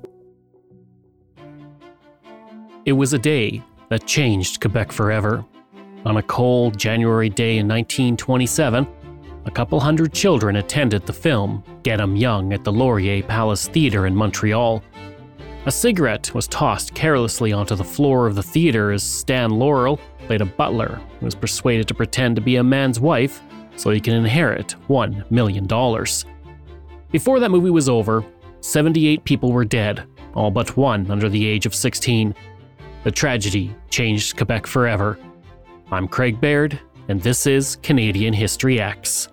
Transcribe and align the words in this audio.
It 2.85 2.93
was 2.93 3.15
a 3.15 3.19
day 3.19 3.63
that 3.89 4.07
changed 4.07 4.61
Quebec 4.61 4.93
forever. 4.93 5.43
On 6.05 6.19
a 6.19 6.23
cold 6.23 6.79
January 6.79 7.31
day 7.31 7.57
in 7.57 7.67
1927, 7.67 8.87
a 9.47 9.51
couple 9.51 9.81
hundred 9.81 10.13
children 10.13 10.57
attended 10.57 11.07
the 11.07 11.13
film 11.15 11.65
Get 11.85 12.03
'em 12.03 12.17
Young 12.17 12.53
at 12.53 12.65
the 12.65 12.73
Laurier 12.73 13.23
Palace 13.23 13.67
Theatre 13.67 14.07
in 14.07 14.15
Montreal. 14.15 14.83
A 15.65 15.73
cigarette 15.73 16.35
was 16.35 16.47
tossed 16.47 16.93
carelessly 16.93 17.55
onto 17.55 17.75
the 17.75 17.83
floor 17.83 18.27
of 18.27 18.35
the 18.35 18.43
theatre 18.43 18.93
as 18.93 19.03
Stan 19.03 19.53
Laurel 19.53 19.99
played 20.27 20.43
a 20.43 20.45
butler 20.45 21.01
who 21.19 21.25
was 21.25 21.35
persuaded 21.35 21.89
to 21.89 21.95
pretend 21.95 22.37
to 22.37 22.43
be 22.43 22.57
a 22.57 22.63
man's 22.63 23.01
wife 23.01 23.41
so 23.77 23.89
he 23.89 24.01
can 24.01 24.13
inherit 24.13 24.75
$1 24.91 25.31
million. 25.31 25.67
Before 27.11 27.39
that 27.39 27.51
movie 27.51 27.71
was 27.71 27.89
over, 27.89 28.25
78 28.65 29.23
people 29.25 29.53
were 29.53 29.67
dead, 29.67 30.05
all 30.33 30.51
but 30.51 30.75
one 30.75 31.11
under 31.11 31.29
the 31.29 31.47
age 31.47 31.67
of 31.67 31.75
16. 31.75 32.35
The 33.03 33.11
tragedy 33.11 33.77
changed 33.91 34.39
Quebec 34.39 34.67
forever. 34.67 35.19
I'm 35.93 36.09
Craig 36.09 36.41
Baird, 36.41 36.81
and 37.09 37.21
this 37.21 37.47
is 37.47 37.77
Canadian 37.83 38.33
History 38.33 38.79
Ehx. 38.79 39.29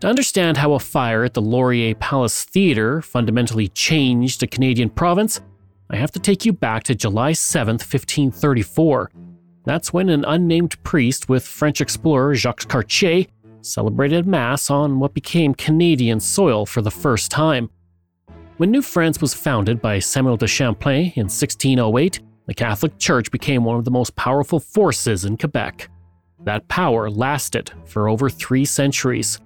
To 0.00 0.06
understand 0.06 0.58
how 0.58 0.74
a 0.74 0.78
fire 0.78 1.24
at 1.24 1.32
the 1.32 1.40
Laurier 1.40 1.94
Palace 1.94 2.44
Theatre 2.44 3.00
fundamentally 3.00 3.68
changed 3.68 4.42
a 4.42 4.46
Canadian 4.46 4.90
province, 4.90 5.40
I 5.88 5.96
have 5.96 6.12
to 6.12 6.20
take 6.20 6.44
you 6.44 6.52
back 6.52 6.82
to 6.82 6.94
July 6.94 7.32
7, 7.32 7.76
1534. 7.76 9.10
That's 9.64 9.90
when 9.90 10.10
an 10.10 10.26
unnamed 10.26 10.82
priest 10.82 11.30
with 11.30 11.46
French 11.46 11.80
explorer 11.80 12.34
Jacques 12.34 12.68
Cartier 12.68 13.24
celebrated 13.62 14.26
Mass 14.26 14.70
on 14.70 15.00
what 15.00 15.14
became 15.14 15.54
Canadian 15.54 16.20
soil 16.20 16.66
for 16.66 16.82
the 16.82 16.90
first 16.90 17.30
time. 17.30 17.70
When 18.58 18.70
New 18.70 18.82
France 18.82 19.20
was 19.20 19.34
founded 19.34 19.80
by 19.80 19.98
Samuel 19.98 20.36
de 20.36 20.46
Champlain 20.46 21.12
in 21.14 21.26
1608, 21.26 22.20
the 22.46 22.54
Catholic 22.54 22.98
Church 22.98 23.30
became 23.30 23.64
one 23.64 23.76
of 23.76 23.84
the 23.84 23.90
most 23.90 24.16
powerful 24.16 24.58
forces 24.58 25.24
in 25.24 25.36
Quebec. 25.36 25.88
That 26.44 26.66
power 26.68 27.10
lasted 27.10 27.70
for 27.84 28.08
over 28.08 28.30
three 28.30 28.64
centuries. 28.64 29.38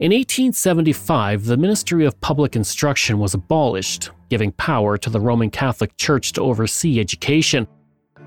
In 0.00 0.10
1875, 0.10 1.44
the 1.44 1.56
Ministry 1.56 2.04
of 2.04 2.20
Public 2.20 2.56
Instruction 2.56 3.18
was 3.18 3.34
abolished, 3.34 4.10
giving 4.30 4.52
power 4.52 4.96
to 4.98 5.10
the 5.10 5.20
Roman 5.20 5.50
Catholic 5.50 5.96
Church 5.96 6.32
to 6.32 6.40
oversee 6.40 7.00
education. 7.00 7.66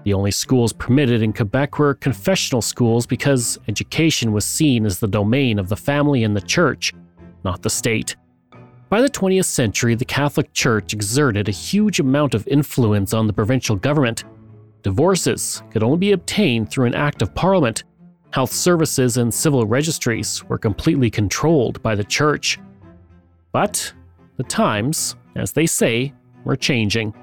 The 0.08 0.14
only 0.14 0.32
schools 0.32 0.72
permitted 0.72 1.22
in 1.22 1.34
Quebec 1.34 1.80
were 1.80 1.94
confessional 1.94 2.62
schools 2.62 3.06
because 3.06 3.60
education 3.68 4.32
was 4.32 4.46
seen 4.46 4.86
as 4.86 5.00
the 5.00 5.08
domain 5.10 5.60
of 5.60 5.68
the 5.68 5.76
family 5.76 6.24
and 6.24 6.34
the 6.34 6.40
church, 6.40 6.94
not 7.44 7.62
the 7.62 7.70
state. 7.70 8.16
By 8.88 9.02
the 9.02 9.10
20th 9.10 9.44
century, 9.44 9.96
the 9.96 10.06
Catholic 10.06 10.54
Church 10.54 10.94
exerted 10.94 11.50
a 11.50 11.52
huge 11.52 12.00
amount 12.00 12.36
of 12.36 12.48
influence 12.48 13.14
on 13.14 13.28
the 13.28 13.34
provincial 13.34 13.76
government. 13.76 14.24
Divorces 14.82 15.62
could 15.72 15.84
only 15.84 15.98
be 15.98 16.14
obtained 16.14 16.72
through 16.72 16.86
an 16.86 16.96
act 16.96 17.22
of 17.22 17.36
parliament. 17.36 17.84
Health 18.32 18.54
services 18.54 19.18
and 19.18 19.34
civil 19.34 19.66
registries 19.66 20.42
were 20.46 20.58
completely 20.58 21.10
controlled 21.10 21.84
by 21.84 21.96
the 21.96 22.06
church. 22.06 22.60
But 23.52 23.92
the 24.38 24.44
times, 24.44 25.18
as 25.36 25.52
they 25.52 25.66
say, 25.66 26.14
were 26.46 26.56
changing. 26.56 27.14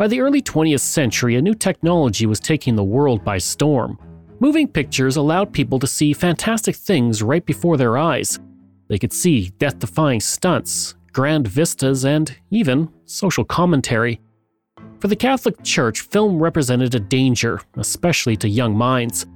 By 0.00 0.08
the 0.08 0.22
early 0.22 0.40
20th 0.40 0.80
century, 0.80 1.36
a 1.36 1.42
new 1.42 1.52
technology 1.52 2.24
was 2.24 2.40
taking 2.40 2.74
the 2.74 2.82
world 2.82 3.22
by 3.22 3.36
storm. 3.36 3.98
Moving 4.38 4.66
pictures 4.66 5.16
allowed 5.16 5.52
people 5.52 5.78
to 5.78 5.86
see 5.86 6.14
fantastic 6.14 6.74
things 6.74 7.22
right 7.22 7.44
before 7.44 7.76
their 7.76 7.98
eyes. 7.98 8.40
They 8.88 8.98
could 8.98 9.12
see 9.12 9.50
death 9.58 9.78
defying 9.78 10.20
stunts, 10.20 10.94
grand 11.12 11.48
vistas, 11.48 12.06
and 12.06 12.34
even 12.50 12.88
social 13.04 13.44
commentary. 13.44 14.22
For 15.00 15.08
the 15.08 15.16
Catholic 15.16 15.62
Church, 15.64 16.00
film 16.00 16.38
represented 16.38 16.94
a 16.94 17.00
danger, 17.00 17.60
especially 17.76 18.38
to 18.38 18.48
young 18.48 18.74
minds. 18.74 19.26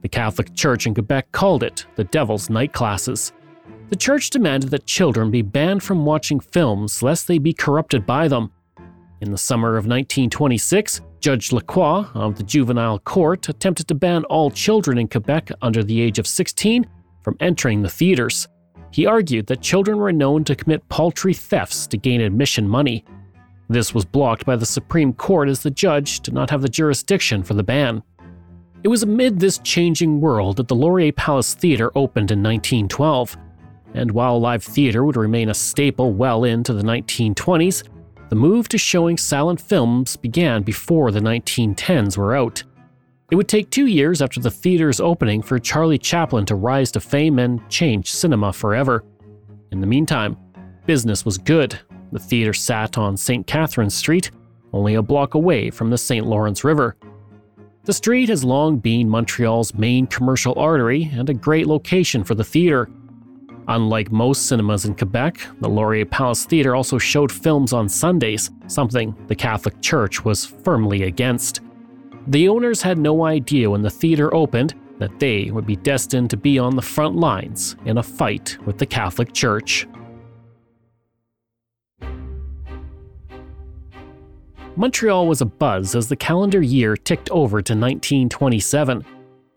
The 0.00 0.08
Catholic 0.08 0.54
Church 0.54 0.86
in 0.86 0.94
Quebec 0.94 1.32
called 1.32 1.62
it 1.62 1.84
the 1.96 2.04
Devil's 2.04 2.48
Night 2.48 2.72
Classes. 2.72 3.34
The 3.90 3.96
Church 3.96 4.30
demanded 4.30 4.70
that 4.70 4.86
children 4.86 5.30
be 5.30 5.42
banned 5.42 5.82
from 5.82 6.06
watching 6.06 6.40
films 6.40 7.02
lest 7.02 7.28
they 7.28 7.36
be 7.36 7.52
corrupted 7.52 8.06
by 8.06 8.28
them. 8.28 8.52
In 9.20 9.30
the 9.30 9.38
summer 9.38 9.70
of 9.70 9.86
1926, 9.86 11.00
Judge 11.20 11.52
Lacroix 11.52 12.06
of 12.14 12.36
the 12.36 12.42
Juvenile 12.42 12.98
Court 12.98 13.48
attempted 13.48 13.88
to 13.88 13.94
ban 13.94 14.24
all 14.24 14.50
children 14.50 14.98
in 14.98 15.08
Quebec 15.08 15.50
under 15.62 15.82
the 15.82 16.00
age 16.00 16.18
of 16.18 16.26
16 16.26 16.86
from 17.22 17.36
entering 17.40 17.80
the 17.80 17.88
theaters. 17.88 18.48
He 18.90 19.06
argued 19.06 19.46
that 19.46 19.62
children 19.62 19.98
were 19.98 20.12
known 20.12 20.44
to 20.44 20.54
commit 20.54 20.88
paltry 20.88 21.32
thefts 21.32 21.86
to 21.88 21.96
gain 21.96 22.20
admission 22.20 22.68
money. 22.68 23.04
This 23.68 23.94
was 23.94 24.04
blocked 24.04 24.44
by 24.44 24.56
the 24.56 24.66
Supreme 24.66 25.14
Court 25.14 25.48
as 25.48 25.62
the 25.62 25.70
judge 25.70 26.20
did 26.20 26.34
not 26.34 26.50
have 26.50 26.60
the 26.60 26.68
jurisdiction 26.68 27.42
for 27.42 27.54
the 27.54 27.62
ban. 27.62 28.02
It 28.82 28.88
was 28.88 29.02
amid 29.02 29.40
this 29.40 29.58
changing 29.58 30.20
world 30.20 30.58
that 30.58 30.68
the 30.68 30.76
Laurier 30.76 31.12
Palace 31.12 31.54
Theatre 31.54 31.90
opened 31.94 32.30
in 32.30 32.42
1912. 32.42 33.38
And 33.94 34.10
while 34.10 34.38
live 34.40 34.62
theatre 34.62 35.04
would 35.04 35.16
remain 35.16 35.48
a 35.48 35.54
staple 35.54 36.12
well 36.12 36.44
into 36.44 36.74
the 36.74 36.82
1920s, 36.82 37.84
the 38.34 38.40
move 38.40 38.68
to 38.68 38.76
showing 38.76 39.16
silent 39.16 39.60
films 39.60 40.16
began 40.16 40.64
before 40.64 41.12
the 41.12 41.20
1910s 41.20 42.18
were 42.18 42.34
out. 42.34 42.64
It 43.30 43.36
would 43.36 43.46
take 43.46 43.70
two 43.70 43.86
years 43.86 44.20
after 44.20 44.40
the 44.40 44.50
theater's 44.50 44.98
opening 44.98 45.40
for 45.40 45.56
Charlie 45.60 45.98
Chaplin 45.98 46.44
to 46.46 46.56
rise 46.56 46.90
to 46.90 47.00
fame 47.00 47.38
and 47.38 47.60
change 47.70 48.10
cinema 48.10 48.52
forever. 48.52 49.04
In 49.70 49.80
the 49.80 49.86
meantime, 49.86 50.36
business 50.84 51.24
was 51.24 51.38
good. 51.38 51.78
The 52.10 52.18
theater 52.18 52.52
sat 52.52 52.98
on 52.98 53.16
St. 53.16 53.46
Catherine 53.46 53.88
Street, 53.88 54.32
only 54.72 54.94
a 54.94 55.02
block 55.02 55.34
away 55.34 55.70
from 55.70 55.90
the 55.90 55.98
St. 55.98 56.26
Lawrence 56.26 56.64
River. 56.64 56.96
The 57.84 57.92
street 57.92 58.28
has 58.30 58.42
long 58.42 58.78
been 58.78 59.08
Montreal's 59.08 59.74
main 59.74 60.08
commercial 60.08 60.58
artery 60.58 61.08
and 61.12 61.30
a 61.30 61.34
great 61.34 61.68
location 61.68 62.24
for 62.24 62.34
the 62.34 62.42
theater. 62.42 62.90
Unlike 63.68 64.12
most 64.12 64.46
cinemas 64.46 64.84
in 64.84 64.94
Quebec, 64.94 65.40
the 65.60 65.68
Laurier 65.68 66.04
Palace 66.04 66.44
Theatre 66.44 66.76
also 66.76 66.98
showed 66.98 67.32
films 67.32 67.72
on 67.72 67.88
Sundays, 67.88 68.50
something 68.66 69.16
the 69.26 69.34
Catholic 69.34 69.80
Church 69.80 70.24
was 70.24 70.44
firmly 70.44 71.04
against. 71.04 71.60
The 72.26 72.48
owners 72.48 72.82
had 72.82 72.98
no 72.98 73.24
idea 73.24 73.70
when 73.70 73.82
the 73.82 73.90
theatre 73.90 74.34
opened 74.34 74.74
that 74.98 75.18
they 75.18 75.50
would 75.50 75.66
be 75.66 75.76
destined 75.76 76.30
to 76.30 76.36
be 76.36 76.58
on 76.58 76.76
the 76.76 76.82
front 76.82 77.16
lines 77.16 77.76
in 77.86 77.98
a 77.98 78.02
fight 78.02 78.58
with 78.66 78.78
the 78.78 78.86
Catholic 78.86 79.32
Church. 79.32 79.86
Montreal 84.76 85.26
was 85.26 85.40
abuzz 85.40 85.94
as 85.94 86.08
the 86.08 86.16
calendar 86.16 86.60
year 86.60 86.96
ticked 86.96 87.30
over 87.30 87.62
to 87.62 87.72
1927. 87.72 89.04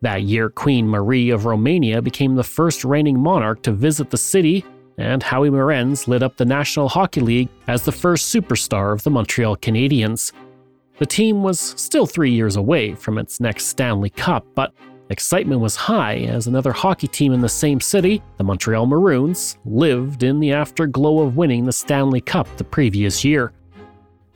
That 0.01 0.23
year, 0.23 0.49
Queen 0.49 0.88
Marie 0.88 1.31
of 1.31 1.45
Romania 1.45 2.01
became 2.01 2.35
the 2.35 2.44
first 2.44 2.83
reigning 2.83 3.19
monarch 3.19 3.63
to 3.63 3.71
visit 3.71 4.09
the 4.09 4.17
city, 4.17 4.63
and 4.97 5.23
Howie 5.23 5.49
Morenz 5.49 6.07
lit 6.07 6.23
up 6.23 6.38
the 6.38 6.45
National 6.45 6.89
Hockey 6.89 7.21
League 7.21 7.49
as 7.67 7.83
the 7.83 7.91
first 7.91 8.33
superstar 8.33 8.94
of 8.94 9.03
the 9.03 9.09
Montreal 9.09 9.57
Canadiens. 9.57 10.33
The 10.99 11.05
team 11.05 11.44
was 11.44 11.59
still 11.59 12.05
three 12.05 12.31
years 12.31 12.55
away 12.55 12.95
from 12.95 13.17
its 13.17 13.39
next 13.39 13.65
Stanley 13.65 14.09
Cup, 14.09 14.45
but 14.55 14.73
Excitement 15.09 15.61
was 15.61 15.77
high 15.77 16.17
as 16.17 16.47
another 16.47 16.73
hockey 16.73 17.07
team 17.07 17.31
in 17.31 17.39
the 17.39 17.47
same 17.47 17.79
city, 17.79 18.21
the 18.38 18.44
Montreal 18.44 18.85
Maroons, 18.85 19.57
lived 19.63 20.21
in 20.21 20.41
the 20.41 20.51
afterglow 20.51 21.21
of 21.21 21.38
winning 21.38 21.63
the 21.63 21.71
Stanley 21.71 22.19
Cup 22.19 22.45
the 22.57 22.65
previous 22.65 23.23
year. 23.23 23.53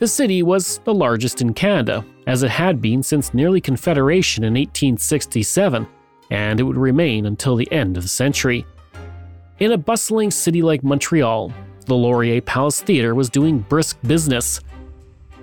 The 0.02 0.08
city 0.08 0.42
was 0.42 0.80
the 0.80 0.96
largest 0.96 1.42
in 1.42 1.54
Canada, 1.54 2.04
as 2.26 2.42
it 2.42 2.50
had 2.50 2.82
been 2.82 3.04
since 3.04 3.36
nearly 3.36 3.62
Confederation 3.62 4.44
in 4.44 4.54
1867, 4.54 5.88
and 6.32 6.60
it 6.60 6.64
would 6.64 6.76
remain 6.76 7.28
until 7.28 7.56
the 7.56 7.72
end 7.72 7.98
of 7.98 8.02
the 8.02 8.10
century. 8.10 8.66
In 9.60 9.74
a 9.74 9.78
bustling 9.78 10.32
city 10.32 10.64
like 10.64 10.84
Montreal, 10.84 11.54
the 11.86 11.94
Laurier 11.94 12.42
Palace 12.42 12.82
Theatre 12.82 13.14
was 13.14 13.30
doing 13.30 13.60
brisk 13.60 13.96
business. 14.02 14.60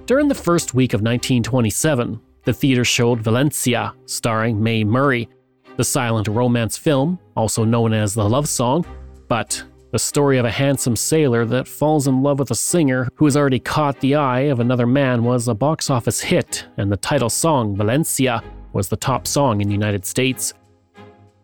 During 0.06 0.26
the 0.26 0.34
first 0.34 0.74
week 0.74 0.92
of 0.92 1.02
1927, 1.02 2.20
the 2.42 2.52
theater 2.52 2.84
showed 2.84 3.20
Valencia, 3.20 3.94
starring 4.06 4.60
Mae 4.60 4.82
Murray, 4.82 5.28
the 5.76 5.84
silent 5.84 6.26
romance 6.26 6.76
film, 6.76 7.20
also 7.36 7.62
known 7.62 7.92
as 7.92 8.12
The 8.12 8.28
Love 8.28 8.48
Song, 8.48 8.84
but 9.28 9.62
the 9.90 9.98
story 9.98 10.36
of 10.38 10.44
a 10.44 10.50
handsome 10.50 10.96
sailor 10.96 11.44
that 11.46 11.66
falls 11.66 12.06
in 12.06 12.22
love 12.22 12.38
with 12.38 12.50
a 12.50 12.54
singer 12.54 13.08
who 13.14 13.24
has 13.24 13.36
already 13.36 13.58
caught 13.58 13.98
the 14.00 14.14
eye 14.14 14.40
of 14.40 14.60
another 14.60 14.86
man 14.86 15.24
was 15.24 15.48
a 15.48 15.54
box 15.54 15.88
office 15.88 16.20
hit, 16.20 16.66
and 16.76 16.92
the 16.92 16.96
title 16.96 17.30
song, 17.30 17.74
Valencia, 17.74 18.42
was 18.74 18.88
the 18.88 18.96
top 18.96 19.26
song 19.26 19.60
in 19.60 19.68
the 19.68 19.74
United 19.74 20.04
States. 20.04 20.52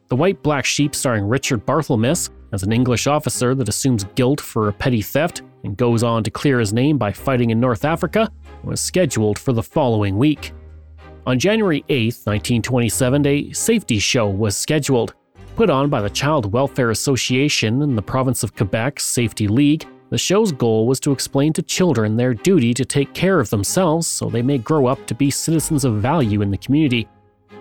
The 0.08 0.16
White 0.16 0.42
Black 0.42 0.66
Sheep, 0.66 0.94
starring 0.94 1.26
Richard 1.26 1.64
Barthelmess, 1.64 2.28
as 2.52 2.62
an 2.62 2.72
English 2.72 3.06
officer 3.06 3.54
that 3.54 3.68
assumes 3.68 4.04
guilt 4.14 4.40
for 4.40 4.68
a 4.68 4.72
petty 4.72 5.00
theft 5.00 5.42
and 5.64 5.76
goes 5.76 6.02
on 6.02 6.22
to 6.22 6.30
clear 6.30 6.60
his 6.60 6.72
name 6.72 6.98
by 6.98 7.12
fighting 7.12 7.50
in 7.50 7.58
North 7.58 7.84
Africa, 7.84 8.30
was 8.62 8.80
scheduled 8.80 9.38
for 9.38 9.52
the 9.52 9.62
following 9.62 10.18
week. 10.18 10.52
On 11.26 11.38
January 11.38 11.82
8, 11.88 12.04
1927, 12.24 13.26
a 13.26 13.52
safety 13.52 13.98
show 13.98 14.28
was 14.28 14.54
scheduled. 14.54 15.14
Put 15.56 15.70
on 15.70 15.88
by 15.88 16.02
the 16.02 16.10
Child 16.10 16.52
Welfare 16.52 16.90
Association 16.90 17.82
and 17.82 17.96
the 17.96 18.02
province 18.02 18.42
of 18.42 18.56
Quebec 18.56 18.98
Safety 18.98 19.46
League, 19.46 19.86
the 20.10 20.18
show's 20.18 20.50
goal 20.50 20.88
was 20.88 20.98
to 20.98 21.12
explain 21.12 21.52
to 21.52 21.62
children 21.62 22.16
their 22.16 22.34
duty 22.34 22.74
to 22.74 22.84
take 22.84 23.14
care 23.14 23.38
of 23.38 23.50
themselves 23.50 24.08
so 24.08 24.28
they 24.28 24.42
may 24.42 24.58
grow 24.58 24.86
up 24.86 25.06
to 25.06 25.14
be 25.14 25.30
citizens 25.30 25.84
of 25.84 26.02
value 26.02 26.42
in 26.42 26.50
the 26.50 26.58
community. 26.58 27.06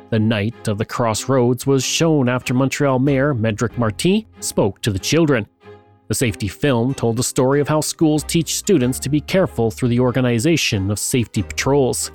The 0.09 0.17
Night 0.17 0.67
of 0.67 0.79
the 0.79 0.85
Crossroads 0.85 1.67
was 1.67 1.85
shown 1.85 2.29
after 2.29 2.55
Montreal 2.55 2.97
Mayor 2.97 3.35
Medric 3.35 3.77
Martin 3.77 4.25
spoke 4.39 4.81
to 4.81 4.91
the 4.91 4.97
children. 4.97 5.45
The 6.07 6.15
safety 6.15 6.47
film 6.47 6.95
told 6.95 7.15
the 7.15 7.23
story 7.23 7.61
of 7.61 7.67
how 7.67 7.81
schools 7.81 8.23
teach 8.23 8.55
students 8.55 8.97
to 9.01 9.09
be 9.09 9.21
careful 9.21 9.69
through 9.69 9.89
the 9.89 9.99
organization 9.99 10.89
of 10.89 10.97
safety 10.97 11.43
patrols. 11.43 12.11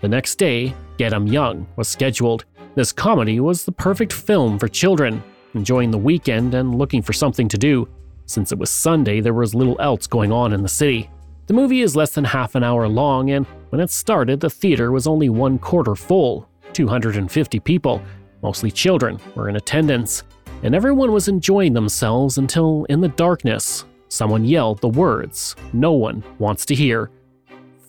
The 0.00 0.08
next 0.08 0.38
day, 0.38 0.74
Get 0.98 1.12
'em 1.12 1.28
Young 1.28 1.68
was 1.76 1.86
scheduled. 1.86 2.46
This 2.76 2.92
comedy 2.92 3.40
was 3.40 3.64
the 3.64 3.72
perfect 3.72 4.12
film 4.12 4.58
for 4.58 4.68
children, 4.68 5.22
enjoying 5.54 5.90
the 5.90 5.98
weekend 5.98 6.54
and 6.54 6.76
looking 6.76 7.02
for 7.02 7.12
something 7.12 7.48
to 7.48 7.58
do. 7.58 7.88
Since 8.26 8.52
it 8.52 8.58
was 8.58 8.70
Sunday, 8.70 9.20
there 9.20 9.34
was 9.34 9.56
little 9.56 9.80
else 9.80 10.06
going 10.06 10.30
on 10.30 10.52
in 10.52 10.62
the 10.62 10.68
city. 10.68 11.10
The 11.48 11.54
movie 11.54 11.80
is 11.80 11.96
less 11.96 12.12
than 12.12 12.22
half 12.24 12.54
an 12.54 12.62
hour 12.62 12.86
long, 12.86 13.30
and 13.30 13.44
when 13.70 13.80
it 13.80 13.90
started, 13.90 14.38
the 14.38 14.48
theater 14.48 14.92
was 14.92 15.08
only 15.08 15.28
one 15.28 15.58
quarter 15.58 15.96
full 15.96 16.48
250 16.72 17.58
people, 17.58 18.00
mostly 18.40 18.70
children, 18.70 19.18
were 19.34 19.48
in 19.48 19.56
attendance. 19.56 20.22
And 20.62 20.72
everyone 20.72 21.10
was 21.10 21.26
enjoying 21.26 21.72
themselves 21.72 22.38
until, 22.38 22.84
in 22.88 23.00
the 23.00 23.08
darkness, 23.08 23.84
someone 24.08 24.44
yelled 24.44 24.80
the 24.80 24.88
words 24.88 25.56
no 25.72 25.92
one 25.92 26.22
wants 26.38 26.64
to 26.66 26.74
hear 26.76 27.10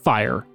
fire. 0.03 0.47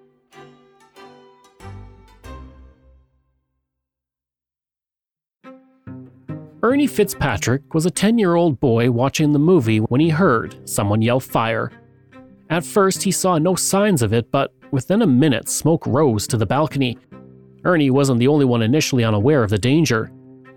Ernie 6.67 6.89
Fitzpatrick 6.89 7.75
was 7.75 7.87
a 7.87 7.93
10 7.93 8.19
year 8.19 8.35
old 8.35 8.59
boy 8.59 8.91
watching 8.91 9.31
the 9.31 9.39
movie 9.39 9.79
when 9.79 10.01
he 10.01 10.09
heard 10.09 10.69
someone 10.69 11.01
yell 11.01 11.21
fire. 11.21 11.71
At 12.51 12.65
first, 12.65 13.05
he 13.05 13.13
saw 13.13 13.39
no 13.39 13.55
signs 13.55 14.03
of 14.03 14.13
it, 14.13 14.33
but 14.33 14.53
within 14.73 15.03
a 15.03 15.07
minute, 15.07 15.49
smoke 15.49 15.87
rose 15.87 16.27
to 16.27 16.37
the 16.37 16.45
balcony. 16.45 16.99
Ernie 17.65 17.91
wasn't 17.91 18.19
the 18.19 18.27
only 18.27 18.45
one 18.45 18.63
initially 18.63 19.05
unaware 19.05 19.45
of 19.45 19.51
the 19.51 19.59
danger. 19.59 20.11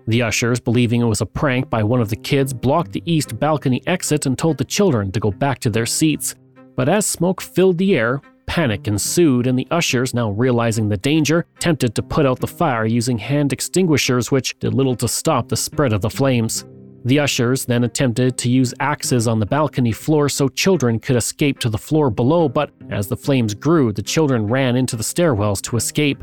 The 0.08 0.22
ushers, 0.22 0.58
believing 0.58 1.00
it 1.00 1.04
was 1.04 1.20
a 1.20 1.26
prank 1.26 1.70
by 1.70 1.84
one 1.84 2.00
of 2.00 2.08
the 2.08 2.16
kids, 2.16 2.52
blocked 2.52 2.90
the 2.90 3.04
east 3.06 3.38
balcony 3.38 3.80
exit 3.86 4.26
and 4.26 4.36
told 4.36 4.58
the 4.58 4.64
children 4.64 5.12
to 5.12 5.20
go 5.20 5.30
back 5.30 5.60
to 5.60 5.70
their 5.70 5.86
seats. 5.86 6.34
But 6.74 6.88
as 6.88 7.06
smoke 7.06 7.40
filled 7.40 7.78
the 7.78 7.96
air, 7.96 8.20
Panic 8.50 8.88
ensued, 8.88 9.46
and 9.46 9.56
the 9.56 9.68
ushers, 9.70 10.12
now 10.12 10.32
realizing 10.32 10.88
the 10.88 10.96
danger, 10.96 11.46
attempted 11.58 11.94
to 11.94 12.02
put 12.02 12.26
out 12.26 12.40
the 12.40 12.48
fire 12.48 12.84
using 12.84 13.16
hand 13.16 13.52
extinguishers, 13.52 14.32
which 14.32 14.58
did 14.58 14.74
little 14.74 14.96
to 14.96 15.06
stop 15.06 15.46
the 15.46 15.56
spread 15.56 15.92
of 15.92 16.00
the 16.00 16.10
flames. 16.10 16.64
The 17.04 17.20
ushers 17.20 17.64
then 17.64 17.84
attempted 17.84 18.36
to 18.38 18.50
use 18.50 18.74
axes 18.80 19.28
on 19.28 19.38
the 19.38 19.46
balcony 19.46 19.92
floor 19.92 20.28
so 20.28 20.48
children 20.48 20.98
could 20.98 21.14
escape 21.14 21.60
to 21.60 21.68
the 21.68 21.78
floor 21.78 22.10
below, 22.10 22.48
but 22.48 22.72
as 22.90 23.06
the 23.06 23.16
flames 23.16 23.54
grew, 23.54 23.92
the 23.92 24.02
children 24.02 24.48
ran 24.48 24.74
into 24.74 24.96
the 24.96 25.04
stairwells 25.04 25.62
to 25.62 25.76
escape. 25.76 26.18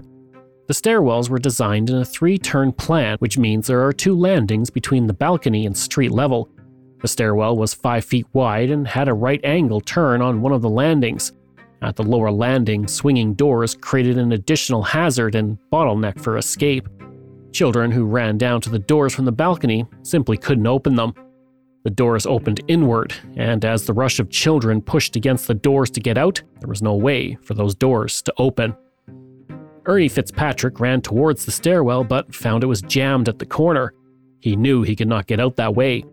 The 0.68 0.74
stairwells 0.74 1.29
were 1.29 1.39
designed 1.39 1.89
in 1.89 1.95
a 1.95 2.03
three 2.03 2.38
turn 2.38 2.74
plan, 2.74 3.15
which 3.19 3.38
means 3.38 3.68
there 3.68 3.85
are 3.88 3.94
two 3.94 4.19
landings 4.19 4.69
between 4.69 5.07
the 5.07 5.13
balcony 5.13 5.65
and 5.65 5.77
street 5.77 6.12
level. 6.12 6.50
The 7.01 7.07
stairwell 7.07 7.56
was 7.56 7.74
5 7.74 8.03
feet 8.03 8.25
wide 8.33 8.69
and 8.69 8.85
had 8.85 9.07
a 9.07 9.13
right 9.13 9.39
angle 9.45 9.79
turn 9.79 10.21
on 10.21 10.41
one 10.41 10.51
of 10.51 10.62
the 10.62 10.69
landings. 10.69 11.31
At 11.81 11.95
the 11.95 12.03
lower 12.03 12.31
landing, 12.31 12.88
swinging 12.88 13.33
doors 13.33 13.75
created 13.75 14.18
an 14.18 14.31
additional 14.31 14.81
hazard 14.81 15.35
and 15.35 15.57
bottleneck 15.71 16.19
for 16.19 16.38
escape. 16.38 16.89
Children 17.51 17.91
who 17.91 18.06
ran 18.06 18.38
down 18.38 18.62
to 18.62 18.69
the 18.69 18.79
doors 18.79 19.13
from 19.13 19.25
the 19.25 19.31
balcony 19.31 19.85
simply 20.03 20.38
couldn't 20.38 20.68
open 20.68 20.95
them. 20.95 21.13
The 21.83 21.91
doors 21.91 22.25
opened 22.25 22.62
inward, 22.68 23.13
and 23.38 23.63
as 23.63 23.85
the 23.85 23.94
rush 23.94 24.19
of 24.19 24.29
children 24.29 24.81
pushed 24.81 25.15
against 25.15 25.47
the 25.47 25.53
doors 25.53 25.89
to 25.91 26.00
get 26.00 26.18
out, 26.18 26.41
there 26.59 26.68
was 26.68 26.81
no 26.81 26.95
way 26.95 27.38
for 27.44 27.53
those 27.53 27.75
doors 27.75 28.21
to 28.24 28.33
open. 28.38 28.75
Ernie 29.85 30.09
Fitzpatrick 30.09 30.81
ran 30.81 31.01
towards 31.01 31.45
the 31.45 31.51
stairwell 31.51 32.03
but 32.03 32.35
found 32.35 32.63
it 32.63 32.68
was 32.68 32.81
jammed 32.81 33.29
at 33.29 33.39
the 33.39 33.45
corner. 33.45 33.94
He 34.41 34.56
knew 34.56 34.83
he 34.83 34.95
could 34.95 35.07
not 35.07 35.27
get 35.27 35.39
out 35.39 35.56
that 35.56 35.75
way, 35.75 36.03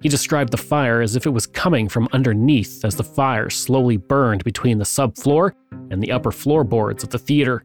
he 0.00 0.08
described 0.08 0.50
the 0.50 0.56
fire 0.56 1.00
as 1.00 1.16
if 1.16 1.26
it 1.26 1.30
was 1.30 1.46
coming 1.46 1.88
from 1.88 2.08
underneath 2.12 2.84
as 2.84 2.96
the 2.96 3.04
fire 3.04 3.50
slowly 3.50 3.96
burned 3.96 4.44
between 4.44 4.78
the 4.78 4.84
subfloor 4.84 5.52
and 5.90 6.02
the 6.02 6.12
upper 6.12 6.32
floorboards 6.32 7.02
of 7.02 7.10
the 7.10 7.18
theater. 7.18 7.64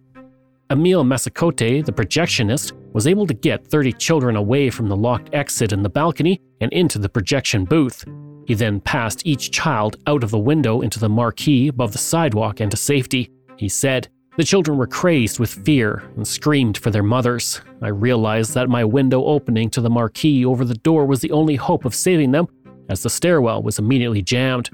Emile 0.71 1.03
Massicotte, 1.03 1.85
the 1.85 1.91
projectionist, 1.91 2.73
was 2.93 3.07
able 3.07 3.27
to 3.27 3.33
get 3.33 3.67
30 3.67 3.93
children 3.93 4.35
away 4.35 4.69
from 4.69 4.89
the 4.89 4.95
locked 4.95 5.33
exit 5.33 5.71
in 5.71 5.83
the 5.83 5.89
balcony 5.89 6.41
and 6.59 6.73
into 6.73 6.97
the 6.97 7.09
projection 7.09 7.65
booth. 7.65 8.03
He 8.47 8.53
then 8.53 8.79
passed 8.79 9.25
each 9.25 9.51
child 9.51 9.97
out 10.07 10.23
of 10.23 10.31
the 10.31 10.39
window 10.39 10.81
into 10.81 10.99
the 10.99 11.09
marquee 11.09 11.67
above 11.67 11.91
the 11.91 11.97
sidewalk 11.97 12.59
and 12.59 12.71
to 12.71 12.77
safety. 12.77 13.29
He 13.57 13.69
said, 13.69 14.09
the 14.37 14.43
children 14.43 14.77
were 14.77 14.87
crazed 14.87 15.39
with 15.39 15.65
fear 15.65 16.03
and 16.15 16.27
screamed 16.27 16.77
for 16.77 16.91
their 16.91 17.03
mothers. 17.03 17.61
I 17.81 17.87
realized 17.87 18.53
that 18.53 18.69
my 18.69 18.83
window 18.83 19.23
opening 19.23 19.69
to 19.71 19.81
the 19.81 19.89
marquee 19.89 20.45
over 20.45 20.65
the 20.65 20.75
door 20.75 21.05
was 21.05 21.21
the 21.21 21.31
only 21.31 21.55
hope 21.55 21.85
of 21.85 21.95
saving 21.95 22.31
them, 22.31 22.47
as 22.89 23.03
the 23.03 23.09
stairwell 23.09 23.63
was 23.63 23.79
immediately 23.79 24.21
jammed. 24.21 24.69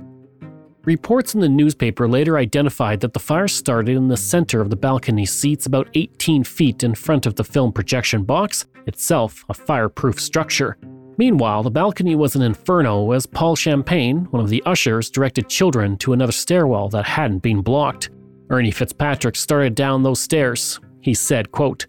Reports 0.83 1.35
in 1.35 1.41
the 1.41 1.49
newspaper 1.49 2.07
later 2.07 2.39
identified 2.39 3.01
that 3.01 3.13
the 3.13 3.19
fire 3.19 3.47
started 3.47 3.95
in 3.95 4.07
the 4.07 4.17
center 4.17 4.61
of 4.61 4.71
the 4.71 4.75
balcony 4.75 5.27
seats 5.27 5.67
about 5.67 5.87
18 5.93 6.43
feet 6.43 6.81
in 6.81 6.95
front 6.95 7.27
of 7.27 7.35
the 7.35 7.43
film 7.43 7.71
projection 7.71 8.23
box, 8.23 8.65
itself 8.87 9.45
a 9.47 9.53
fireproof 9.53 10.19
structure. 10.19 10.77
Meanwhile, 11.17 11.61
the 11.61 11.69
balcony 11.69 12.15
was 12.15 12.35
an 12.35 12.41
inferno 12.41 13.11
as 13.11 13.27
Paul 13.27 13.55
Champagne, 13.55 14.25
one 14.31 14.41
of 14.41 14.49
the 14.49 14.63
ushers, 14.65 15.11
directed 15.11 15.47
children 15.47 15.97
to 15.97 16.13
another 16.13 16.31
stairwell 16.31 16.89
that 16.89 17.05
hadn't 17.05 17.43
been 17.43 17.61
blocked. 17.61 18.09
Ernie 18.51 18.69
Fitzpatrick 18.69 19.37
started 19.37 19.75
down 19.75 20.03
those 20.03 20.19
stairs. 20.19 20.77
He 20.99 21.13
said, 21.13 21.53
quote, 21.53 21.87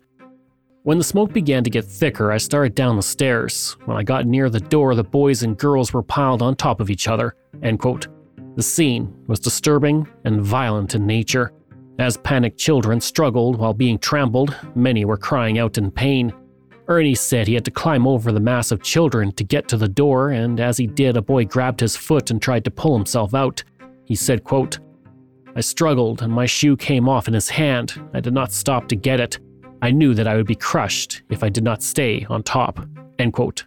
When 0.85 0.97
the 0.97 1.02
smoke 1.02 1.33
began 1.33 1.64
to 1.64 1.71
get 1.71 1.85
thicker, 1.85 2.31
I 2.31 2.38
started 2.38 2.76
down 2.76 2.95
the 2.95 3.02
stairs. 3.02 3.76
When 3.85 3.97
I 3.97 4.04
got 4.04 4.26
near 4.26 4.49
the 4.49 4.61
door, 4.61 4.95
the 4.95 5.02
boys 5.02 5.42
and 5.42 5.59
girls 5.59 5.92
were 5.92 6.04
piled 6.04 6.40
on 6.40 6.54
top 6.54 6.78
of 6.78 6.88
each 6.88 7.09
other. 7.09 7.35
End 7.64 7.81
quote. 7.81 8.07
The 8.54 8.62
scene 8.62 9.12
was 9.26 9.40
disturbing 9.40 10.07
and 10.25 10.40
violent 10.40 10.95
in 10.95 11.04
nature. 11.04 11.52
As 11.99 12.16
panicked 12.19 12.59
children 12.59 13.00
struggled 13.00 13.59
while 13.59 13.75
being 13.75 13.99
trampled, 13.99 14.54
many 14.76 15.04
were 15.04 15.16
crying 15.16 15.59
out 15.59 15.78
in 15.78 15.90
pain. 15.90 16.33
Ernie 16.87 17.16
said 17.16 17.49
he 17.49 17.54
had 17.54 17.64
to 17.64 17.71
climb 17.73 18.07
over 18.07 18.31
the 18.31 18.38
mass 18.38 18.71
of 18.71 18.85
children 18.85 19.33
to 19.33 19.42
get 19.42 19.66
to 19.66 19.76
the 19.76 19.88
door, 19.88 20.31
and 20.31 20.61
as 20.61 20.78
he 20.78 20.87
did, 20.87 21.16
a 21.16 21.23
boy 21.23 21.45
grabbed 21.45 21.81
his 21.81 21.97
foot 21.97 22.31
and 22.31 22.40
tried 22.40 22.64
to 22.64 22.71
pull 22.71 22.97
himself 22.97 23.35
out. 23.35 23.64
He 24.04 24.14
said, 24.14 24.45
quote, 24.45 24.78
I 25.54 25.61
struggled, 25.61 26.23
and 26.23 26.32
my 26.32 26.47
shoe 26.47 26.76
came 26.76 27.09
off 27.09 27.28
in 27.28 27.35
his 27.35 27.50
hand. 27.50 28.00
I 28.14 28.21
did 28.21 28.32
not 28.32 28.52
stop 28.52 28.88
to 28.88 28.97
get 28.97 29.21
it. 29.21 29.38
I 29.82 29.90
knew 29.90 30.14
that 30.14 30.26
I 30.26 30.37
would 30.37 30.47
be 30.47 30.54
crushed 30.54 31.23
if 31.28 31.42
I 31.42 31.49
did 31.49 31.64
not 31.64 31.82
stay 31.82 32.25
on 32.30 32.42
top. 32.42 32.87
End 33.18 33.32
quote. 33.32 33.66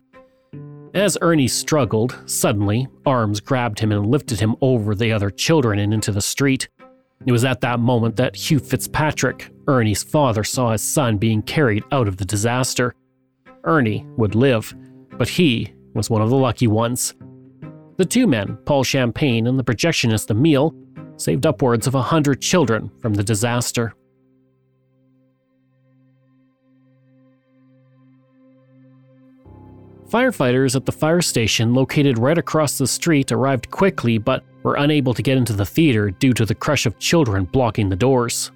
As 0.96 1.18
Ernie 1.22 1.50
struggled, 1.50 2.18
suddenly, 2.25 2.88
arms 3.06 3.42
grabbed 3.42 3.80
him 3.80 3.92
and 3.92 4.08
lifted 4.08 4.39
him 4.39 4.56
over 4.62 4.96
the 4.96 5.12
other 5.12 5.30
children 5.30 5.80
and 5.80 5.94
into 5.94 6.12
the 6.12 6.22
street. 6.22 6.70
It 7.25 7.32
was 7.32 7.44
at 7.44 7.62
that 7.62 7.80
moment 7.80 8.15
that 8.15 8.36
Hugh 8.36 8.60
Fitzpatrick, 8.60 9.51
Ernie's 9.68 10.04
father, 10.04 10.44
saw 10.44 10.72
his 10.72 10.82
son 10.82 11.18
being 11.18 11.42
carried 11.42 11.84
out 11.92 12.08
of 12.08 12.18
the 12.18 12.25
disaster. 12.25 12.96
Ernie, 13.65 14.06
would 14.15 14.36
live, 14.36 14.74
but 15.18 15.27
he 15.27 15.74
was 15.94 16.10
one 16.10 16.22
of 16.22 16.30
the 16.30 16.38
lucky 16.38 16.68
ones. 16.68 17.13
The 17.98 18.06
two 18.06 18.27
men, 18.27 18.58
Paul 18.65 18.84
Champagne 18.84 19.48
and 19.48 19.58
the 19.58 19.63
projectionist 19.63 20.30
Emile, 20.30 20.74
saved 21.17 21.45
upwards 21.45 21.88
of 21.88 21.95
a 21.95 22.01
hundred 22.01 22.41
children 22.41 22.91
from 23.01 23.13
the 23.13 23.24
disaster. 23.24 23.93
Firefighters 30.10 30.75
at 30.75 30.86
the 30.86 30.91
fire 30.91 31.22
station 31.22 31.74
located 31.74 32.19
right 32.19 32.38
across 32.38 32.77
the 32.77 32.88
street 32.88 33.31
arrived 33.31 33.72
quickly 33.72 34.17
but 34.17 34.43
were 34.63 34.75
unable 34.75 35.13
to 35.13 35.24
get 35.24 35.38
into 35.38 35.53
the 35.53 35.65
theater 35.65 36.12
due 36.12 36.34
to 36.34 36.45
the 36.45 36.55
crush 36.55 36.86
of 36.86 37.00
children 37.00 37.45
blocking 37.45 37.89
the 37.89 37.95
doors. 37.95 38.51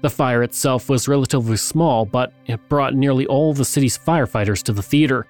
The 0.00 0.10
fire 0.10 0.42
itself 0.42 0.88
was 0.88 1.08
relatively 1.08 1.56
small, 1.56 2.04
but 2.04 2.32
it 2.46 2.68
brought 2.68 2.94
nearly 2.94 3.26
all 3.26 3.52
the 3.52 3.64
city's 3.64 3.98
firefighters 3.98 4.62
to 4.64 4.72
the 4.72 4.82
theater. 4.82 5.26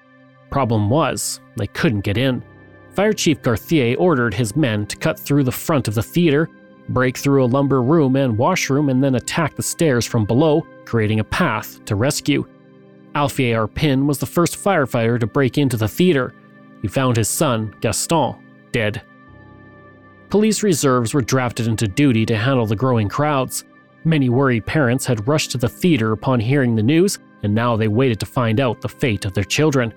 Problem 0.49 0.89
was, 0.89 1.41
they 1.57 1.67
couldn't 1.67 2.01
get 2.01 2.17
in. 2.17 2.43
Fire 2.93 3.13
Chief 3.13 3.41
Gauthier 3.41 3.95
ordered 3.97 4.33
his 4.33 4.55
men 4.55 4.85
to 4.87 4.97
cut 4.97 5.19
through 5.19 5.43
the 5.43 5.51
front 5.51 5.87
of 5.87 5.95
the 5.95 6.03
theater, 6.03 6.49
break 6.89 7.17
through 7.17 7.43
a 7.43 7.47
lumber 7.47 7.81
room 7.81 8.15
and 8.15 8.37
washroom, 8.37 8.89
and 8.89 9.03
then 9.03 9.15
attack 9.15 9.55
the 9.55 9.63
stairs 9.63 10.05
from 10.05 10.25
below, 10.25 10.65
creating 10.85 11.19
a 11.19 11.23
path 11.23 11.83
to 11.85 11.95
rescue. 11.95 12.45
Alfier 13.15 13.67
Arpin 13.67 14.05
was 14.05 14.19
the 14.19 14.25
first 14.25 14.55
firefighter 14.55 15.19
to 15.19 15.27
break 15.27 15.57
into 15.57 15.77
the 15.77 15.87
theater. 15.87 16.33
He 16.81 16.87
found 16.87 17.17
his 17.17 17.27
son, 17.27 17.73
Gaston, 17.81 18.35
dead. 18.71 19.01
Police 20.29 20.61
reserves 20.61 21.13
were 21.13 21.21
drafted 21.21 21.67
into 21.67 21.87
duty 21.87 22.25
to 22.27 22.37
handle 22.37 22.67
the 22.67 22.75
growing 22.75 23.09
crowds. 23.09 23.65
Many 24.03 24.29
worried 24.29 24.65
parents 24.65 25.05
had 25.05 25.27
rushed 25.27 25.51
to 25.51 25.57
the 25.57 25.67
theater 25.67 26.11
upon 26.11 26.39
hearing 26.39 26.75
the 26.75 26.83
news, 26.83 27.17
and 27.43 27.53
now 27.53 27.75
they 27.75 27.87
waited 27.87 28.19
to 28.19 28.25
find 28.25 28.59
out 28.59 28.79
the 28.79 28.89
fate 28.89 29.25
of 29.25 29.33
their 29.33 29.43
children. 29.43 29.93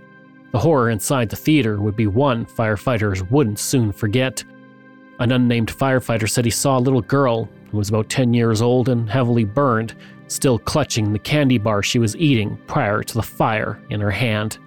The 0.53 0.59
horror 0.59 0.91
inside 0.91 1.29
the 1.29 1.37
theater 1.37 1.81
would 1.81 1.97
be 1.97 2.07
one 2.07 2.47
firefighters 2.47 3.31
wouldn't 3.31 3.59
soon 3.59 3.93
forget. 3.93 4.43
An 5.23 5.31
unnamed 5.31 5.69
firefighter 5.69 6.29
said 6.29 6.45
he 6.45 6.51
saw 6.51 6.77
a 6.77 6.81
little 6.81 7.01
girl 7.01 7.49
who 7.71 7.79
was 7.79 7.89
about 7.89 8.09
10 8.09 8.35
years 8.35 8.61
old 8.61 8.89
and 8.89 9.09
heavily 9.09 9.45
burned, 9.45 9.95
still 10.27 10.59
clutching 10.59 11.13
the 11.13 11.19
candy 11.21 11.59
bar 11.59 11.81
she 11.81 12.01
was 12.01 12.17
eating 12.17 12.59
prior 12.67 13.05
to 13.05 13.15
the 13.15 13.23
fire 13.23 13.81
in 13.89 14.01
her 14.01 14.11
hand. 14.11 14.59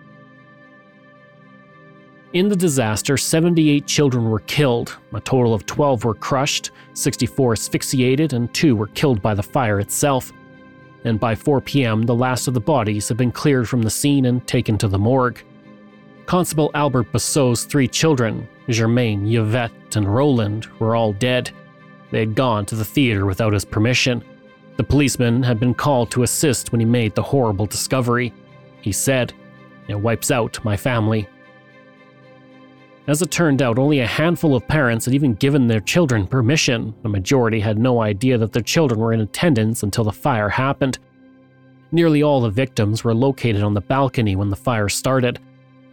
In 2.32 2.48
the 2.48 2.56
disaster, 2.56 3.18
78 3.18 3.86
children 3.86 4.30
were 4.30 4.40
killed, 4.40 4.96
a 5.14 5.20
total 5.20 5.54
of 5.54 5.66
12 5.66 6.06
were 6.06 6.14
crushed, 6.14 6.72
64 6.94 7.52
asphyxiated, 7.52 8.32
and 8.32 8.54
2 8.54 8.78
were 8.78 8.88
killed 8.88 9.22
by 9.22 9.34
the 9.34 9.44
fire 9.44 9.82
itself. 9.82 10.32
And 11.04 11.20
by 11.20 11.36
4 11.36 11.60
p.m., 11.60 12.04
the 12.04 12.16
last 12.16 12.48
of 12.48 12.54
the 12.54 12.62
bodies 12.62 13.10
had 13.10 13.18
been 13.18 13.34
cleared 13.34 13.68
from 13.68 13.82
the 13.82 13.90
scene 13.90 14.24
and 14.24 14.48
taken 14.48 14.78
to 14.78 14.88
the 14.88 14.98
morgue. 14.98 15.44
Constable 16.28 16.72
Albert 16.74 17.12
Bassot's 17.12 17.66
three 17.66 17.90
children, 17.90 18.48
Germaine, 18.70 19.26
Yvette, 19.28 19.96
and 19.96 20.14
Roland, 20.14 20.66
were 20.80 20.96
all 20.96 21.14
dead. 21.14 21.52
They 22.12 22.20
had 22.20 22.36
gone 22.36 22.66
to 22.68 22.76
the 22.76 22.86
theater 22.86 23.26
without 23.26 23.54
his 23.54 23.66
permission. 23.66 24.24
The 24.78 24.84
policeman 24.84 25.44
had 25.44 25.60
been 25.60 25.74
called 25.74 26.12
to 26.12 26.24
assist 26.24 26.72
when 26.72 26.82
he 26.82 26.86
made 26.86 27.16
the 27.16 27.24
horrible 27.24 27.66
discovery. 27.66 28.34
He 28.82 28.92
said, 28.92 29.34
It 29.88 30.00
wipes 30.00 30.32
out 30.32 30.64
my 30.64 30.76
family. 30.76 31.28
As 33.08 33.22
it 33.22 33.30
turned 33.30 33.62
out, 33.62 33.78
only 33.78 34.00
a 34.00 34.08
handful 34.08 34.56
of 34.56 34.68
parents 34.68 35.06
had 35.06 35.14
even 35.14 35.36
given 35.36 35.68
their 35.68 35.80
children 35.80 36.26
permission. 36.26 36.94
The 37.04 37.10
majority 37.10 37.60
had 37.60 37.78
no 37.78 38.02
idea 38.02 38.38
that 38.40 38.52
their 38.52 38.64
children 38.64 39.00
were 39.00 39.14
in 39.14 39.22
attendance 39.22 39.84
until 39.84 40.04
the 40.04 40.12
fire 40.12 40.50
happened. 40.50 40.98
Nearly 41.92 42.24
all 42.24 42.42
the 42.42 42.50
victims 42.50 43.04
were 43.04 43.14
located 43.14 43.62
on 43.62 43.76
the 43.76 43.82
balcony 43.82 44.36
when 44.36 44.50
the 44.50 44.56
fire 44.56 44.90
started. 44.90 45.40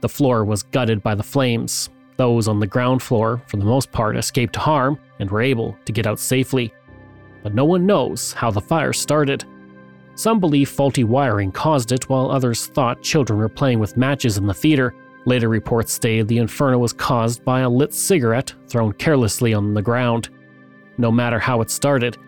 The 0.00 0.08
floor 0.08 0.44
was 0.44 0.62
gutted 0.62 1.02
by 1.02 1.14
the 1.14 1.22
flames. 1.22 1.90
Those 2.22 2.48
on 2.48 2.60
the 2.60 2.66
ground 2.66 3.02
floor, 3.02 3.42
for 3.48 3.56
the 3.56 3.64
most 3.64 3.90
part, 3.90 4.16
escaped 4.16 4.56
harm 4.56 4.98
and 5.18 5.30
were 5.30 5.42
able 5.42 5.76
to 5.86 5.92
get 5.92 6.06
out 6.06 6.20
safely 6.20 6.72
but 7.42 7.54
no 7.54 7.64
one 7.64 7.86
knows 7.86 8.32
how 8.32 8.50
the 8.50 8.60
fire 8.60 8.92
started. 8.92 9.44
Some 10.14 10.40
believe 10.40 10.68
faulty 10.68 11.04
wiring 11.04 11.52
caused 11.52 11.92
it, 11.92 12.08
while 12.08 12.30
others 12.30 12.66
thought 12.66 13.02
children 13.02 13.38
were 13.38 13.48
playing 13.48 13.78
with 13.78 13.96
matches 13.96 14.38
in 14.38 14.46
the 14.46 14.54
theater. 14.54 14.94
Later 15.24 15.48
reports 15.48 15.92
stated 15.92 16.28
the 16.28 16.38
inferno 16.38 16.78
was 16.78 16.92
caused 16.92 17.44
by 17.44 17.60
a 17.60 17.68
lit 17.68 17.94
cigarette 17.94 18.54
thrown 18.68 18.92
carelessly 18.92 19.54
on 19.54 19.74
the 19.74 19.82
ground. 19.82 20.30
No 20.98 21.10
matter 21.10 21.38
how 21.38 21.60
it 21.60 21.70
started, 21.70 22.18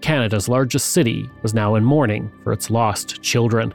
Canada's 0.00 0.48
largest 0.48 0.90
city 0.90 1.28
was 1.42 1.54
now 1.54 1.74
in 1.76 1.84
mourning 1.84 2.30
for 2.42 2.52
its 2.52 2.70
lost 2.70 3.22
children. 3.22 3.72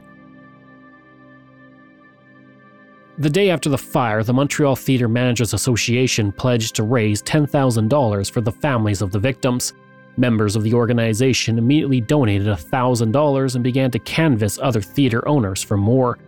The 3.18 3.30
day 3.30 3.48
after 3.48 3.70
the 3.70 3.78
fire, 3.78 4.22
the 4.22 4.34
Montreal 4.34 4.76
Theatre 4.76 5.08
Managers 5.08 5.54
Association 5.54 6.32
pledged 6.32 6.74
to 6.76 6.82
raise 6.82 7.22
$10,000 7.22 8.30
for 8.30 8.42
the 8.42 8.52
families 8.52 9.00
of 9.00 9.10
the 9.10 9.18
victims. 9.18 9.72
Members 10.18 10.54
of 10.54 10.62
the 10.62 10.74
organization 10.74 11.56
immediately 11.56 12.02
donated 12.02 12.46
$1,000 12.46 13.54
and 13.54 13.64
began 13.64 13.90
to 13.90 13.98
canvass 14.00 14.58
other 14.60 14.82
theater 14.82 15.26
owners 15.26 15.62
for 15.62 15.78
more. 15.78 16.18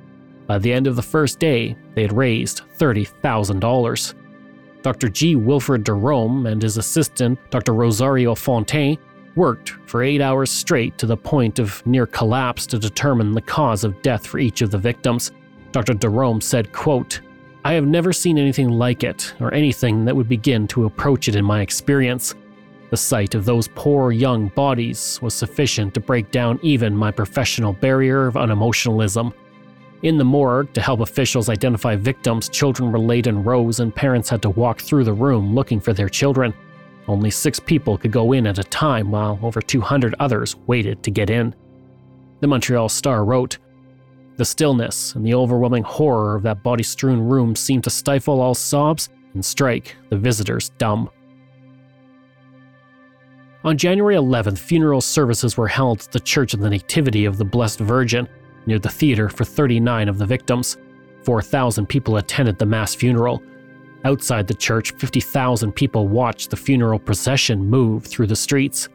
By 0.47 0.59
the 0.59 0.73
end 0.73 0.87
of 0.87 0.97
the 0.97 1.03
first 1.03 1.39
day, 1.39 1.77
they 1.95 2.01
had 2.01 2.17
raised 2.17 2.63
$30,000. 2.79 4.15
Dr. 4.81 5.09
G. 5.11 5.37
Wilfred 5.37 5.85
Derome 5.85 6.51
and 6.51 6.63
his 6.63 6.79
assistant, 6.79 7.39
Dr. 7.51 7.75
Rosario 7.75 8.35
Fontaine, 8.35 8.97
worked 9.37 9.75
for 9.85 10.03
eight 10.03 10.23
hours 10.23 10.51
straight 10.51 10.97
to 10.97 11.05
the 11.05 11.19
point 11.19 11.59
of 11.59 11.87
near 11.87 12.07
collapse 12.07 12.67
to 12.67 12.79
determine 12.79 13.35
the 13.35 13.43
cause 13.43 13.85
of 13.85 14.01
death 14.01 14.27
for 14.27 14.39
each 14.39 14.63
of 14.63 14.71
the 14.71 14.79
victims. 14.79 15.33
Dr. 15.73 15.95
Derome 15.95 16.43
said, 16.43 16.73
quote, 16.73 17.21
I 17.65 17.75
have 17.75 17.87
never 17.87 18.13
seen 18.13 18.39
anything 18.39 18.71
like 18.71 19.05
it, 19.05 19.35
or 19.41 19.53
anything 19.53 20.05
that 20.05 20.17
would 20.17 20.29
begin 20.29 20.67
to 20.69 20.87
approach 20.87 21.29
it 21.29 21.37
in 21.37 21.45
my 21.45 21.61
experience. 21.61 22.35
The 22.91 22.97
sight 22.97 23.35
of 23.35 23.45
those 23.45 23.69
poor 23.69 24.13
young 24.13 24.49
bodies 24.49 25.19
was 25.21 25.35
sufficient 25.35 25.93
to 25.95 26.01
break 26.01 26.31
down 26.31 26.59
even 26.63 26.97
my 26.97 27.11
professional 27.11 27.75
barrier 27.75 28.27
of 28.27 28.35
unemotionalism. 28.35 29.35
In 30.03 30.17
the 30.17 30.25
morgue, 30.25 30.73
to 30.73 30.81
help 30.81 31.01
officials 31.01 31.51
identify 31.51 31.97
victims, 31.97 32.49
children 32.49 32.91
were 32.93 32.99
laid 32.99 33.27
in 33.27 33.45
rows 33.45 33.81
and 33.81 33.95
parents 33.95 34.31
had 34.31 34.41
to 34.43 34.51
walk 34.51 34.81
through 34.81 35.05
the 35.05 35.13
room 35.13 35.55
looking 35.55 35.81
for 35.81 35.93
their 35.93 36.09
children. 36.09 36.55
Only 37.09 37.31
six 37.31 37.59
people 37.59 37.99
could 37.99 38.13
go 38.13 38.33
in 38.33 38.47
at 38.47 38.59
a 38.59 38.65
time, 38.65 39.11
while 39.11 39.39
over 39.43 39.61
200 39.61 40.15
others 40.21 40.57
waited 40.67 41.03
to 41.03 41.11
get 41.11 41.29
in. 41.31 41.55
The 42.41 42.47
Montreal 42.47 42.89
Star 42.89 43.25
wrote 43.25 43.59
The 44.39 44.45
stillness 44.45 45.17
and 45.17 45.27
the 45.27 45.35
overwhelming 45.35 45.83
horror 45.83 46.37
of 46.37 46.45
that 46.45 46.63
body 46.63 46.85
strewn 46.85 47.21
room 47.21 47.57
seemed 47.57 47.83
to 47.85 47.91
stifle 47.91 48.41
all 48.41 48.55
sobs 48.55 49.09
and 49.35 49.45
strike 49.45 49.97
the 50.11 50.17
visitors 50.17 50.71
dumb. 50.79 51.11
On 53.65 53.77
January 53.77 54.15
11th, 54.15 54.59
funeral 54.59 55.01
services 55.01 55.57
were 55.57 55.67
held 55.67 56.03
at 56.03 56.13
the 56.13 56.21
Church 56.21 56.55
of 56.55 56.61
the 56.61 56.71
Nativity 56.71 57.25
of 57.25 57.37
the 57.37 57.45
Blessed 57.45 57.81
Virgin 57.81 58.29
near 58.67 58.79
the 58.79 58.89
theater 58.89 59.29
for 59.29 59.45
39 59.45 60.09
of 60.09 60.19
the 60.19 60.27
victims. 60.27 60.77
4,000 61.25 61.87
people 61.87 62.19
attended 62.19 62.59
the 62.59 62.67
mass 62.67 62.95
funeral. 62.95 63.43
Outside 64.05 64.47
the 64.47 64.55
church, 64.55 64.93
50,000 64.93 65.73
people 65.73 66.07
watched 66.07 66.51
the 66.51 66.57
funeral 66.57 67.01
procession 67.01 67.67
move 67.67 68.07
through 68.07 68.29
the 68.29 68.37
streets. 68.37 68.89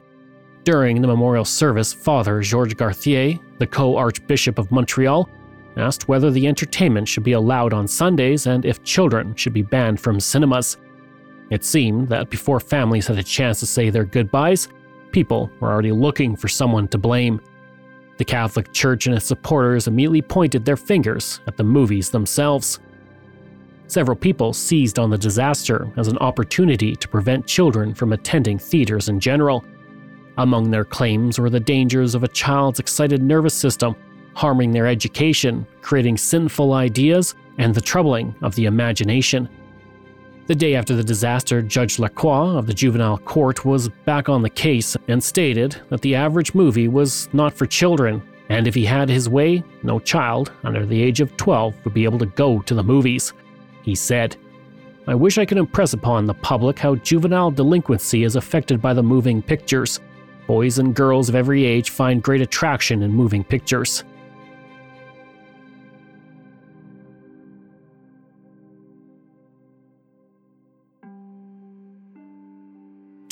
During 0.63 1.01
the 1.01 1.07
memorial 1.07 1.43
service, 1.43 1.91
Father 1.91 2.39
Georges 2.39 2.75
Gauthier, 2.75 3.37
the 3.59 3.67
co 3.67 3.97
Archbishop 3.97 4.57
of 4.57 4.71
Montreal, 4.71 5.29
asked 5.75 6.07
whether 6.07 6.31
the 6.31 6.47
entertainment 6.47 7.07
should 7.07 7.23
be 7.23 7.33
allowed 7.33 7.73
on 7.73 7.87
Sundays 7.87 8.47
and 8.47 8.63
if 8.63 8.83
children 8.83 9.35
should 9.35 9.53
be 9.53 9.61
banned 9.61 9.99
from 9.99 10.19
cinemas. 10.19 10.77
It 11.49 11.65
seemed 11.65 12.07
that 12.09 12.29
before 12.29 12.59
families 12.59 13.07
had 13.07 13.17
a 13.17 13.23
chance 13.23 13.59
to 13.59 13.65
say 13.65 13.89
their 13.89 14.05
goodbyes, 14.05 14.69
people 15.11 15.51
were 15.59 15.71
already 15.71 15.91
looking 15.91 16.35
for 16.35 16.47
someone 16.47 16.87
to 16.89 16.97
blame. 16.97 17.41
The 18.17 18.25
Catholic 18.25 18.71
Church 18.71 19.05
and 19.05 19.15
its 19.15 19.25
supporters 19.25 19.87
immediately 19.87 20.21
pointed 20.21 20.63
their 20.63 20.77
fingers 20.77 21.41
at 21.45 21.57
the 21.57 21.63
movies 21.63 22.09
themselves. 22.09 22.79
Several 23.87 24.15
people 24.15 24.53
seized 24.53 24.97
on 24.97 25.09
the 25.09 25.17
disaster 25.17 25.91
as 25.97 26.07
an 26.07 26.17
opportunity 26.19 26.95
to 26.95 27.07
prevent 27.07 27.45
children 27.45 27.93
from 27.93 28.13
attending 28.13 28.57
theaters 28.57 29.09
in 29.09 29.19
general. 29.19 29.65
Among 30.37 30.71
their 30.71 30.85
claims 30.85 31.39
were 31.39 31.49
the 31.49 31.59
dangers 31.59 32.15
of 32.15 32.23
a 32.23 32.27
child's 32.27 32.79
excited 32.79 33.21
nervous 33.21 33.53
system 33.53 33.95
harming 34.35 34.71
their 34.71 34.87
education, 34.87 35.65
creating 35.81 36.17
sinful 36.17 36.73
ideas, 36.73 37.35
and 37.57 37.73
the 37.73 37.81
troubling 37.81 38.35
of 38.41 38.55
the 38.55 38.65
imagination. 38.65 39.47
The 40.47 40.55
day 40.55 40.75
after 40.75 40.95
the 40.95 41.03
disaster, 41.03 41.61
Judge 41.61 41.99
Lacroix 41.99 42.57
of 42.57 42.67
the 42.67 42.73
juvenile 42.73 43.17
court 43.19 43.63
was 43.63 43.89
back 44.05 44.27
on 44.27 44.41
the 44.41 44.49
case 44.49 44.97
and 45.07 45.23
stated 45.23 45.79
that 45.89 46.01
the 46.01 46.15
average 46.15 46.53
movie 46.53 46.87
was 46.87 47.29
not 47.31 47.53
for 47.53 47.65
children, 47.65 48.21
and 48.49 48.67
if 48.67 48.75
he 48.75 48.85
had 48.85 49.07
his 49.07 49.29
way, 49.29 49.63
no 49.83 49.99
child 49.99 50.51
under 50.63 50.85
the 50.85 51.01
age 51.01 51.21
of 51.21 51.35
12 51.37 51.75
would 51.85 51.93
be 51.93 52.03
able 52.03 52.19
to 52.19 52.25
go 52.25 52.59
to 52.63 52.73
the 52.73 52.83
movies. 52.83 53.33
He 53.83 53.95
said, 53.95 54.35
I 55.07 55.15
wish 55.15 55.37
I 55.37 55.45
could 55.45 55.57
impress 55.57 55.93
upon 55.93 56.25
the 56.25 56.33
public 56.33 56.79
how 56.79 56.95
juvenile 56.95 57.51
delinquency 57.51 58.23
is 58.23 58.35
affected 58.35 58.81
by 58.81 58.93
the 58.93 59.03
moving 59.03 59.41
pictures. 59.41 59.99
Boys 60.47 60.77
and 60.79 60.93
girls 60.93 61.29
of 61.29 61.35
every 61.35 61.65
age 61.65 61.89
find 61.89 62.21
great 62.21 62.41
attraction 62.41 63.01
in 63.01 63.11
moving 63.11 63.43
pictures. 63.43 64.03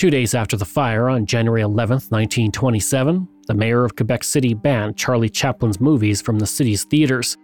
Two 0.02 0.10
days 0.10 0.34
after 0.34 0.58
the 0.58 0.66
fire 0.66 1.10
on 1.10 1.28
January 1.28 1.62
11, 1.62 1.96
1927, 2.10 3.28
the 3.46 3.54
mayor 3.54 3.86
of 3.86 3.96
Quebec 3.96 4.24
City 4.24 4.56
banned 4.56 4.98
Charlie 4.98 5.30
Chaplin's 5.30 5.80
movies 5.80 6.24
from 6.24 6.40
the 6.40 6.48
city's 6.48 6.86
theaters. 6.86 7.38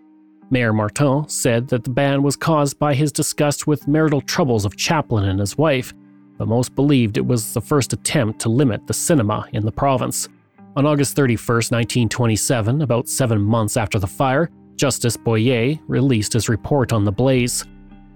Mayor 0.49 0.73
Martin 0.73 1.29
said 1.29 1.67
that 1.67 1.83
the 1.83 1.91
ban 1.91 2.23
was 2.23 2.35
caused 2.35 2.79
by 2.79 2.95
his 2.95 3.11
disgust 3.11 3.67
with 3.67 3.87
marital 3.87 4.21
troubles 4.21 4.65
of 4.65 4.75
Chaplin 4.75 5.25
and 5.25 5.39
his 5.39 5.55
wife, 5.55 5.93
but 6.37 6.47
most 6.47 6.75
believed 6.75 7.17
it 7.17 7.25
was 7.25 7.53
the 7.53 7.61
first 7.61 7.93
attempt 7.93 8.39
to 8.41 8.49
limit 8.49 8.87
the 8.87 8.93
cinema 8.93 9.47
in 9.53 9.65
the 9.65 9.71
province. 9.71 10.29
On 10.75 10.85
August 10.85 11.15
31, 11.15 11.37
1927, 11.55 12.81
about 12.81 13.09
seven 13.09 13.41
months 13.41 13.77
after 13.77 13.97
the 13.97 14.07
fire, 14.07 14.49
Justice 14.75 15.17
Boyer 15.17 15.75
released 15.87 16.33
his 16.33 16.49
report 16.49 16.93
on 16.93 17.03
the 17.03 17.11
blaze. 17.11 17.65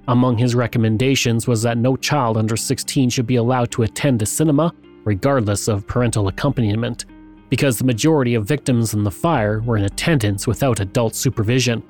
Among 0.08 0.38
his 0.38 0.54
recommendations 0.54 1.48
was 1.48 1.64
that 1.64 1.78
no 1.78 1.96
child 1.96 2.38
under 2.38 2.56
16 2.56 3.10
should 3.10 3.26
be 3.26 3.38
allowed 3.38 3.72
to 3.72 3.84
attend 3.84 4.22
a 4.22 4.28
cinema, 4.28 4.74
regardless 5.04 5.68
of 5.68 5.88
parental 5.88 6.28
accompaniment, 6.28 7.06
because 7.50 7.78
the 7.78 7.84
majority 7.84 8.36
of 8.36 8.48
victims 8.48 8.94
in 8.94 9.04
the 9.04 9.12
fire 9.12 9.62
were 9.62 9.78
in 9.78 9.86
attendance 9.86 10.46
without 10.46 10.80
adult 10.80 11.16
supervision. 11.16 11.82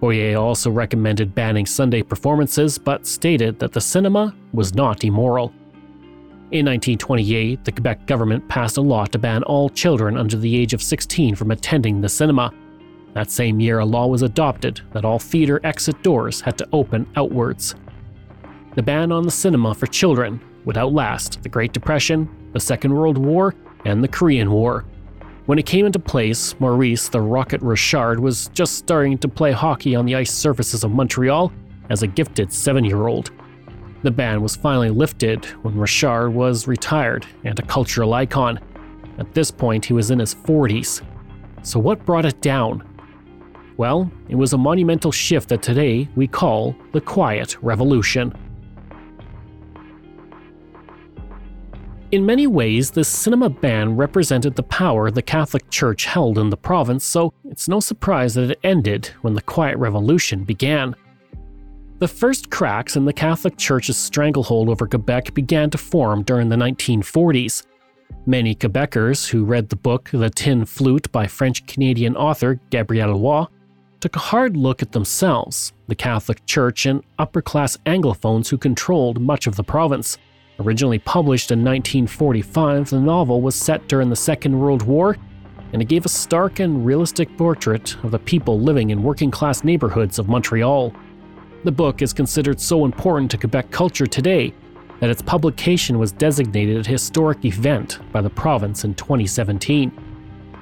Boyer 0.00 0.36
also 0.36 0.70
recommended 0.70 1.34
banning 1.34 1.66
Sunday 1.66 2.02
performances, 2.02 2.78
but 2.78 3.06
stated 3.06 3.58
that 3.60 3.72
the 3.72 3.80
cinema 3.80 4.34
was 4.52 4.74
not 4.74 5.04
immoral. 5.04 5.54
In 6.52 6.64
1928, 6.66 7.64
the 7.64 7.72
Quebec 7.72 8.06
government 8.06 8.46
passed 8.46 8.76
a 8.76 8.80
law 8.80 9.04
to 9.06 9.18
ban 9.18 9.42
all 9.42 9.68
children 9.68 10.16
under 10.16 10.36
the 10.36 10.56
age 10.56 10.74
of 10.74 10.80
16 10.80 11.34
from 11.34 11.50
attending 11.50 12.00
the 12.00 12.08
cinema. 12.08 12.52
That 13.14 13.32
same 13.32 13.58
year, 13.58 13.80
a 13.80 13.84
law 13.84 14.06
was 14.06 14.22
adopted 14.22 14.80
that 14.92 15.04
all 15.04 15.18
theater 15.18 15.60
exit 15.64 16.00
doors 16.04 16.40
had 16.40 16.56
to 16.58 16.68
open 16.72 17.08
outwards. 17.16 17.74
The 18.76 18.82
ban 18.82 19.10
on 19.10 19.24
the 19.24 19.30
cinema 19.32 19.74
for 19.74 19.88
children 19.88 20.40
would 20.64 20.78
outlast 20.78 21.42
the 21.42 21.48
Great 21.48 21.72
Depression, 21.72 22.28
the 22.52 22.60
Second 22.60 22.94
World 22.94 23.18
War, 23.18 23.56
and 23.84 24.04
the 24.04 24.08
Korean 24.08 24.52
War. 24.52 24.84
When 25.46 25.58
it 25.58 25.66
came 25.66 25.84
into 25.84 25.98
place, 25.98 26.54
Maurice 26.60 27.08
the 27.08 27.20
Rocket 27.20 27.60
Richard 27.60 28.20
was 28.20 28.50
just 28.54 28.74
starting 28.76 29.18
to 29.18 29.28
play 29.28 29.50
hockey 29.50 29.96
on 29.96 30.06
the 30.06 30.14
ice 30.14 30.32
surfaces 30.32 30.84
of 30.84 30.92
Montreal 30.92 31.52
as 31.90 32.04
a 32.04 32.06
gifted 32.06 32.52
seven 32.52 32.84
year 32.84 33.08
old. 33.08 33.32
The 34.02 34.10
ban 34.10 34.42
was 34.42 34.56
finally 34.56 34.90
lifted 34.90 35.44
when 35.62 35.76
Richard 35.76 36.30
was 36.30 36.68
retired 36.68 37.26
and 37.44 37.58
a 37.58 37.62
cultural 37.62 38.14
icon. 38.14 38.60
At 39.18 39.32
this 39.34 39.50
point, 39.50 39.84
he 39.84 39.92
was 39.92 40.10
in 40.10 40.18
his 40.18 40.34
40s. 40.34 41.02
So, 41.62 41.80
what 41.80 42.04
brought 42.04 42.26
it 42.26 42.40
down? 42.40 42.86
Well, 43.76 44.10
it 44.28 44.36
was 44.36 44.52
a 44.52 44.58
monumental 44.58 45.12
shift 45.12 45.48
that 45.50 45.62
today 45.62 46.08
we 46.16 46.26
call 46.26 46.74
the 46.92 47.00
Quiet 47.00 47.56
Revolution. 47.62 48.32
In 52.12 52.24
many 52.24 52.46
ways, 52.46 52.92
the 52.92 53.04
cinema 53.04 53.50
ban 53.50 53.96
represented 53.96 54.54
the 54.54 54.62
power 54.62 55.10
the 55.10 55.22
Catholic 55.22 55.68
Church 55.70 56.04
held 56.04 56.38
in 56.38 56.50
the 56.50 56.56
province, 56.56 57.04
so 57.04 57.34
it's 57.44 57.68
no 57.68 57.80
surprise 57.80 58.34
that 58.34 58.52
it 58.52 58.60
ended 58.62 59.06
when 59.22 59.34
the 59.34 59.42
Quiet 59.42 59.76
Revolution 59.76 60.44
began. 60.44 60.94
The 61.98 62.08
first 62.08 62.50
cracks 62.50 62.94
in 62.96 63.06
the 63.06 63.12
Catholic 63.14 63.56
Church's 63.56 63.96
stranglehold 63.96 64.68
over 64.68 64.86
Quebec 64.86 65.32
began 65.32 65.70
to 65.70 65.78
form 65.78 66.24
during 66.24 66.50
the 66.50 66.56
1940s. 66.56 67.66
Many 68.26 68.54
Quebecers 68.54 69.26
who 69.30 69.46
read 69.46 69.70
the 69.70 69.76
book 69.76 70.10
The 70.12 70.28
Tin 70.28 70.66
Flute 70.66 71.10
by 71.10 71.26
French 71.26 71.66
Canadian 71.66 72.14
author 72.14 72.60
Gabrielle 72.68 73.18
Roy 73.18 73.46
took 74.00 74.14
a 74.14 74.18
hard 74.18 74.58
look 74.58 74.82
at 74.82 74.92
themselves, 74.92 75.72
the 75.88 75.94
Catholic 75.94 76.44
Church, 76.44 76.84
and 76.84 77.02
upper 77.18 77.40
class 77.40 77.78
Anglophones 77.86 78.48
who 78.48 78.58
controlled 78.58 79.18
much 79.18 79.46
of 79.46 79.56
the 79.56 79.64
province. 79.64 80.18
Originally 80.60 80.98
published 80.98 81.50
in 81.50 81.60
1945, 81.60 82.90
the 82.90 83.00
novel 83.00 83.40
was 83.40 83.54
set 83.54 83.88
during 83.88 84.10
the 84.10 84.16
Second 84.16 84.58
World 84.58 84.82
War, 84.82 85.16
and 85.72 85.80
it 85.80 85.88
gave 85.88 86.04
a 86.04 86.10
stark 86.10 86.60
and 86.60 86.84
realistic 86.84 87.34
portrait 87.38 87.96
of 88.04 88.10
the 88.10 88.18
people 88.18 88.60
living 88.60 88.90
in 88.90 89.02
working 89.02 89.30
class 89.30 89.64
neighborhoods 89.64 90.18
of 90.18 90.28
Montreal. 90.28 90.92
The 91.64 91.72
book 91.72 92.02
is 92.02 92.12
considered 92.12 92.60
so 92.60 92.84
important 92.84 93.30
to 93.32 93.38
Quebec 93.38 93.70
culture 93.70 94.06
today 94.06 94.54
that 95.00 95.10
its 95.10 95.22
publication 95.22 95.98
was 95.98 96.12
designated 96.12 96.86
a 96.86 96.90
historic 96.90 97.44
event 97.44 97.98
by 98.12 98.22
the 98.22 98.30
province 98.30 98.84
in 98.84 98.94
2017 98.94 99.92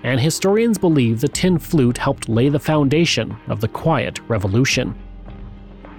and 0.05 0.21
historians 0.21 0.77
believe 0.77 1.21
the 1.21 1.29
tin 1.29 1.59
flute 1.59 1.97
helped 1.97 2.29
lay 2.29 2.51
the 2.51 2.59
foundation 2.59 3.35
of 3.49 3.61
the 3.61 3.69
Quiet 3.69 4.21
Revolution. 4.29 4.95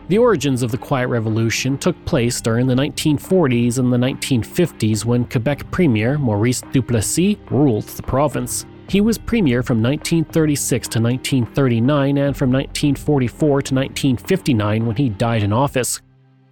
The 0.10 0.20
origins 0.20 0.62
of 0.62 0.70
the 0.70 0.78
Quiet 0.78 1.08
Revolution 1.08 1.80
took 1.80 2.06
place 2.06 2.40
during 2.40 2.68
the 2.68 2.76
1940s 2.76 3.80
and 3.80 3.92
the 3.92 3.98
1950s 3.98 5.04
when 5.04 5.26
Quebec 5.26 5.72
Premier 5.72 6.20
Maurice 6.20 6.62
Duplessis 6.72 7.38
ruled 7.50 7.86
the 7.86 8.04
province. 8.04 8.68
He 8.88 9.02
was 9.02 9.18
premier 9.18 9.64
from 9.64 9.82
1936 9.82 10.88
to 10.90 11.00
1939 11.02 12.18
and 12.18 12.38
from 12.38 12.52
1944 12.52 13.48
to 13.48 13.74
1959 13.74 14.86
when 14.86 14.96
he 14.96 15.10
died 15.10 15.44
in 15.44 15.52
office. 15.52 16.02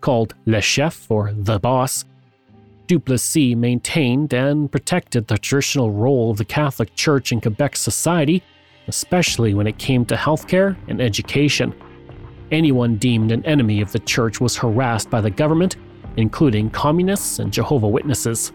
Called 0.02 0.34
Le 0.46 0.60
Chef 0.60 1.10
or 1.10 1.32
The 1.32 1.60
Boss, 1.60 2.06
Duplessis 2.88 3.56
maintained 3.56 4.34
and 4.34 4.72
protected 4.72 5.28
the 5.28 5.38
traditional 5.38 5.92
role 5.92 6.32
of 6.32 6.38
the 6.38 6.46
Catholic 6.46 6.94
Church 6.96 7.32
in 7.32 7.40
Quebec 7.40 7.76
society, 7.76 8.44
especially 8.88 9.54
when 9.54 9.68
it 9.68 9.78
came 9.78 10.04
to 10.06 10.16
healthcare 10.16 10.76
and 10.88 11.02
education. 11.02 11.74
Anyone 12.52 12.98
deemed 12.98 13.32
an 13.32 13.46
enemy 13.46 13.80
of 13.80 13.92
the 13.92 14.00
Church 14.00 14.42
was 14.42 14.58
harassed 14.58 15.10
by 15.10 15.22
the 15.22 15.32
government, 15.32 15.78
including 16.18 16.70
communists 16.70 17.40
and 17.40 17.54
Jehovah 17.54 17.88
Witnesses. 17.88 18.52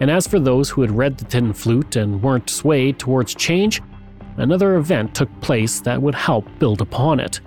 And 0.00 0.10
as 0.10 0.26
for 0.26 0.38
those 0.38 0.70
who 0.70 0.82
had 0.82 0.90
read 0.90 1.18
the 1.18 1.24
Tin 1.24 1.52
Flute 1.52 1.96
and 1.96 2.22
weren't 2.22 2.50
swayed 2.50 2.98
towards 2.98 3.34
change, 3.34 3.80
another 4.36 4.76
event 4.76 5.14
took 5.14 5.40
place 5.40 5.80
that 5.80 6.00
would 6.00 6.14
help 6.14 6.46
build 6.58 6.80
upon 6.80 7.20
it. 7.20 7.40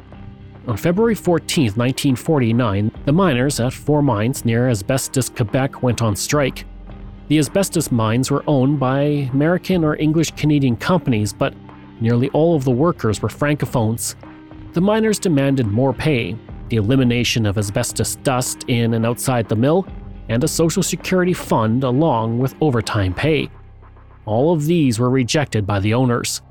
On 0.68 0.78
February 0.78 1.16
14, 1.16 1.66
1949, 1.66 2.92
the 3.06 3.12
miners 3.12 3.60
at 3.60 3.74
four 3.74 4.02
mines 4.02 4.46
near 4.46 4.70
Asbestos, 4.70 5.30
Quebec 5.30 5.82
went 5.82 6.02
on 6.02 6.16
strike. 6.16 6.66
The 7.28 7.40
asbestos 7.40 7.92
mines 7.92 8.32
were 8.32 8.44
owned 8.48 8.80
by 8.80 9.30
American 9.34 9.84
or 9.84 9.96
English 9.96 10.32
Canadian 10.32 10.76
companies, 10.76 11.32
but 11.32 11.54
nearly 12.02 12.30
all 12.30 12.56
of 12.56 12.66
the 12.66 12.72
workers 12.72 13.22
were 13.22 13.30
francophones. 13.30 14.16
The 14.74 14.82
miners 14.82 15.20
demanded 15.20 15.68
more 15.68 15.94
pay, 15.94 16.36
the 16.70 16.78
elimination 16.78 17.46
of 17.46 17.58
asbestos 17.58 18.16
dust 18.18 18.66
in 18.68 18.94
and 18.94 19.06
outside 19.06 19.50
the 19.50 19.56
mill, 19.56 19.88
and 20.30 20.44
a 20.44 20.48
Social 20.48 20.84
Security 20.84 21.34
fund 21.34 21.84
along 21.84 22.40
with 22.40 22.56
overtime 22.62 23.14
pay. 23.14 23.50
All 24.26 24.54
of 24.54 24.66
these 24.66 25.00
were 25.00 25.10
rejected 25.10 25.66
by 25.66 25.80
the 25.80 25.94
owners. 25.94 26.42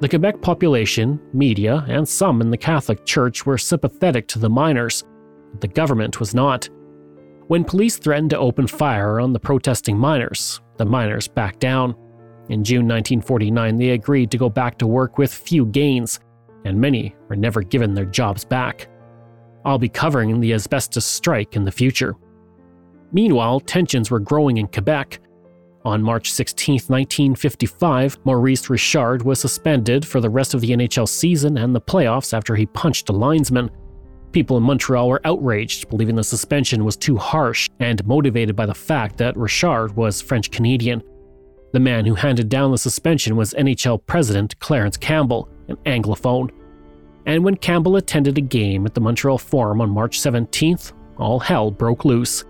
The 0.00 0.08
Quebec 0.08 0.40
population, 0.40 1.20
media, 1.34 1.84
and 1.86 2.08
some 2.08 2.40
in 2.40 2.50
the 2.50 2.56
Catholic 2.56 3.04
Church 3.04 3.44
were 3.44 3.58
sympathetic 3.58 4.26
to 4.28 4.38
the 4.38 4.48
miners. 4.48 5.04
The 5.60 5.68
government 5.68 6.18
was 6.18 6.34
not. 6.34 6.70
When 7.48 7.64
police 7.64 7.98
threatened 7.98 8.30
to 8.30 8.38
open 8.38 8.66
fire 8.66 9.20
on 9.20 9.34
the 9.34 9.40
protesting 9.40 9.98
miners, 9.98 10.62
the 10.78 10.86
miners 10.86 11.28
backed 11.28 11.60
down. 11.60 11.94
In 12.48 12.64
June 12.64 12.88
1949, 12.88 13.76
they 13.76 13.90
agreed 13.90 14.30
to 14.30 14.38
go 14.38 14.48
back 14.48 14.78
to 14.78 14.86
work 14.86 15.18
with 15.18 15.34
few 15.34 15.66
gains, 15.66 16.18
and 16.64 16.80
many 16.80 17.14
were 17.28 17.36
never 17.36 17.62
given 17.62 17.94
their 17.94 18.04
jobs 18.04 18.44
back. 18.44 18.88
I'll 19.64 19.78
be 19.78 19.88
covering 19.88 20.40
the 20.40 20.54
asbestos 20.54 21.04
strike 21.04 21.56
in 21.56 21.64
the 21.64 21.72
future. 21.72 22.14
Meanwhile, 23.12 23.60
tensions 23.60 24.10
were 24.10 24.20
growing 24.20 24.56
in 24.56 24.68
Quebec. 24.68 25.20
On 25.84 26.02
March 26.02 26.30
16, 26.32 26.74
1955, 26.74 28.18
Maurice 28.24 28.68
Richard 28.68 29.22
was 29.22 29.40
suspended 29.40 30.06
for 30.06 30.20
the 30.20 30.30
rest 30.30 30.54
of 30.54 30.60
the 30.60 30.70
NHL 30.70 31.08
season 31.08 31.56
and 31.58 31.74
the 31.74 31.80
playoffs 31.80 32.34
after 32.34 32.54
he 32.54 32.66
punched 32.66 33.08
a 33.08 33.12
linesman. 33.12 33.70
People 34.32 34.56
in 34.58 34.62
Montreal 34.62 35.08
were 35.08 35.20
outraged, 35.24 35.88
believing 35.88 36.14
the 36.14 36.22
suspension 36.22 36.84
was 36.84 36.96
too 36.96 37.16
harsh 37.16 37.68
and 37.80 38.04
motivated 38.06 38.54
by 38.54 38.66
the 38.66 38.74
fact 38.74 39.16
that 39.16 39.36
Richard 39.36 39.96
was 39.96 40.20
French 40.20 40.50
Canadian. 40.50 41.02
The 41.72 41.80
man 41.80 42.04
who 42.04 42.14
handed 42.14 42.48
down 42.48 42.70
the 42.70 42.78
suspension 42.78 43.34
was 43.36 43.54
NHL 43.54 44.04
president 44.06 44.58
Clarence 44.60 44.96
Campbell, 44.96 45.48
an 45.70 45.76
Anglophone. 45.86 46.50
And 47.26 47.44
when 47.44 47.56
Campbell 47.56 47.96
attended 47.96 48.38
a 48.38 48.42
game 48.42 48.86
at 48.86 48.94
the 48.94 49.00
Montreal 49.00 49.38
Forum 49.38 49.80
on 49.80 49.90
March 49.90 50.20
17th, 50.20 50.92
all 51.18 51.38
hell 51.38 51.70
broke 51.70 52.04
loose. 52.04 52.44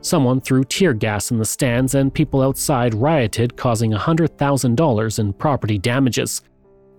Someone 0.00 0.40
threw 0.40 0.64
tear 0.64 0.94
gas 0.94 1.30
in 1.30 1.38
the 1.38 1.44
stands, 1.44 1.94
and 1.94 2.12
people 2.12 2.42
outside 2.42 2.94
rioted, 2.94 3.56
causing 3.56 3.92
$100,000 3.92 5.18
in 5.18 5.32
property 5.32 5.78
damages. 5.78 6.42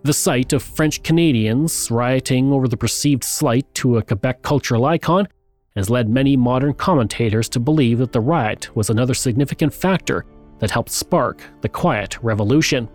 The 0.04 0.14
sight 0.14 0.54
of 0.54 0.64
French 0.64 1.02
Canadians 1.04 1.90
rioting 1.90 2.52
over 2.52 2.68
the 2.68 2.78
perceived 2.78 3.24
slight 3.24 3.74
to 3.76 3.98
a 3.98 4.04
Quebec 4.04 4.42
cultural 4.42 4.86
icon 4.86 5.28
has 5.76 5.90
led 5.90 6.10
many 6.10 6.38
modern 6.38 6.74
commentators 6.74 7.50
to 7.50 7.60
believe 7.60 7.98
that 8.00 8.12
the 8.12 8.20
riot 8.20 8.76
was 8.76 8.90
another 8.90 9.14
significant 9.14 9.74
factor 9.74 10.26
that 10.60 10.72
helped 10.72 10.92
spark 10.92 11.42
the 11.62 11.70
Quiet 11.70 12.18
Revolution. 12.22 12.88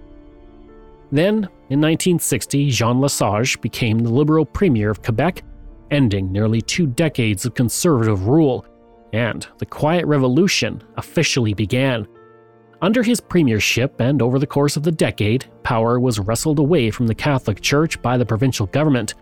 Then, 1.11 1.49
in 1.71 1.81
1960, 1.81 2.71
Jean 2.71 3.01
Lesage 3.01 3.61
became 3.61 3.99
the 3.99 4.13
Liberal 4.13 4.45
Premier 4.45 4.91
of 4.91 5.03
Quebec 5.03 5.43
ending 5.91 6.31
nearly 6.31 6.61
two 6.61 6.87
decades 6.87 7.45
of 7.45 7.55
conservative 7.55 8.27
rule, 8.27 8.65
and 9.13 9.47
the 9.59 9.67
Quiet 9.67 10.07
Revolution 10.07 10.83
officially 10.97 11.55
began. 11.55 12.07
Under 12.81 13.03
his 13.03 13.21
premiership 13.21 14.01
and 14.01 14.23
over 14.23 14.39
the 14.39 14.47
course 14.47 14.77
of 14.77 14.85
the 14.85 14.93
decade, 14.93 15.47
power 15.63 15.99
was 15.99 16.21
wrestled 16.21 16.59
away 16.59 16.91
from 16.91 17.07
the 17.07 17.15
Catholic 17.15 17.61
Church 17.61 18.01
by 18.03 18.17
the 18.17 18.27
provincial 18.27 18.67
government. 18.67 19.15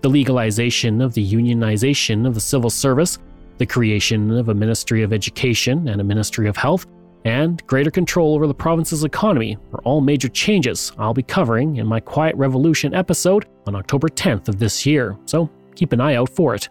The 0.00 0.08
legalization 0.08 1.00
of 1.00 1.14
the 1.14 1.32
unionization 1.32 2.26
of 2.26 2.34
the 2.34 2.40
civil 2.40 2.70
service, 2.70 3.18
the 3.58 3.66
creation 3.66 4.30
of 4.32 4.48
a 4.48 4.54
Ministry 4.54 5.02
of 5.02 5.12
Education 5.12 5.88
and 5.88 6.00
a 6.00 6.04
Ministry 6.04 6.48
of 6.48 6.56
Health, 6.56 6.86
and 7.24 7.66
greater 7.66 7.90
control 7.90 8.34
over 8.34 8.46
the 8.46 8.54
province's 8.54 9.04
economy 9.04 9.56
are 9.72 9.80
all 9.84 10.00
major 10.00 10.28
changes 10.28 10.92
I'll 10.98 11.14
be 11.14 11.22
covering 11.22 11.76
in 11.76 11.86
my 11.86 12.00
Quiet 12.00 12.36
Revolution 12.36 12.94
episode 12.94 13.46
on 13.66 13.74
October 13.74 14.08
10th 14.08 14.48
of 14.48 14.58
this 14.58 14.84
year, 14.84 15.16
so 15.24 15.50
keep 15.74 15.92
an 15.92 16.00
eye 16.00 16.16
out 16.16 16.28
for 16.28 16.54
it. 16.54 16.68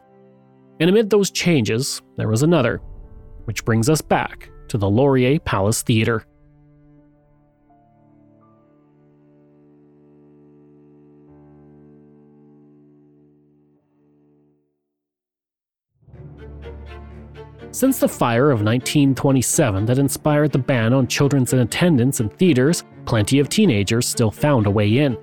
And 0.80 0.90
amid 0.90 1.10
those 1.10 1.32
changes, 1.32 2.02
there 2.18 2.28
was 2.28 2.44
another, 2.44 2.82
which 3.46 3.66
brings 3.66 3.90
us 3.90 4.02
back 4.02 4.50
to 4.68 4.78
the 4.78 4.90
Laurier 4.90 5.40
Palace 5.40 5.82
Theatre. 5.82 6.26
Since 17.74 17.98
the 17.98 18.08
fire 18.08 18.52
of 18.52 18.62
1927 18.62 19.88
that 19.88 19.98
inspired 19.98 20.52
the 20.52 20.60
ban 20.60 20.94
on 20.94 21.08
children's 21.08 21.54
attendance 21.54 22.20
in 22.20 22.30
theaters, 22.30 22.84
plenty 23.06 23.40
of 23.40 23.50
teenagers 23.50 24.08
still 24.08 24.30
found 24.30 24.68
a 24.68 24.72
way 24.72 25.00
in. 25.00 25.18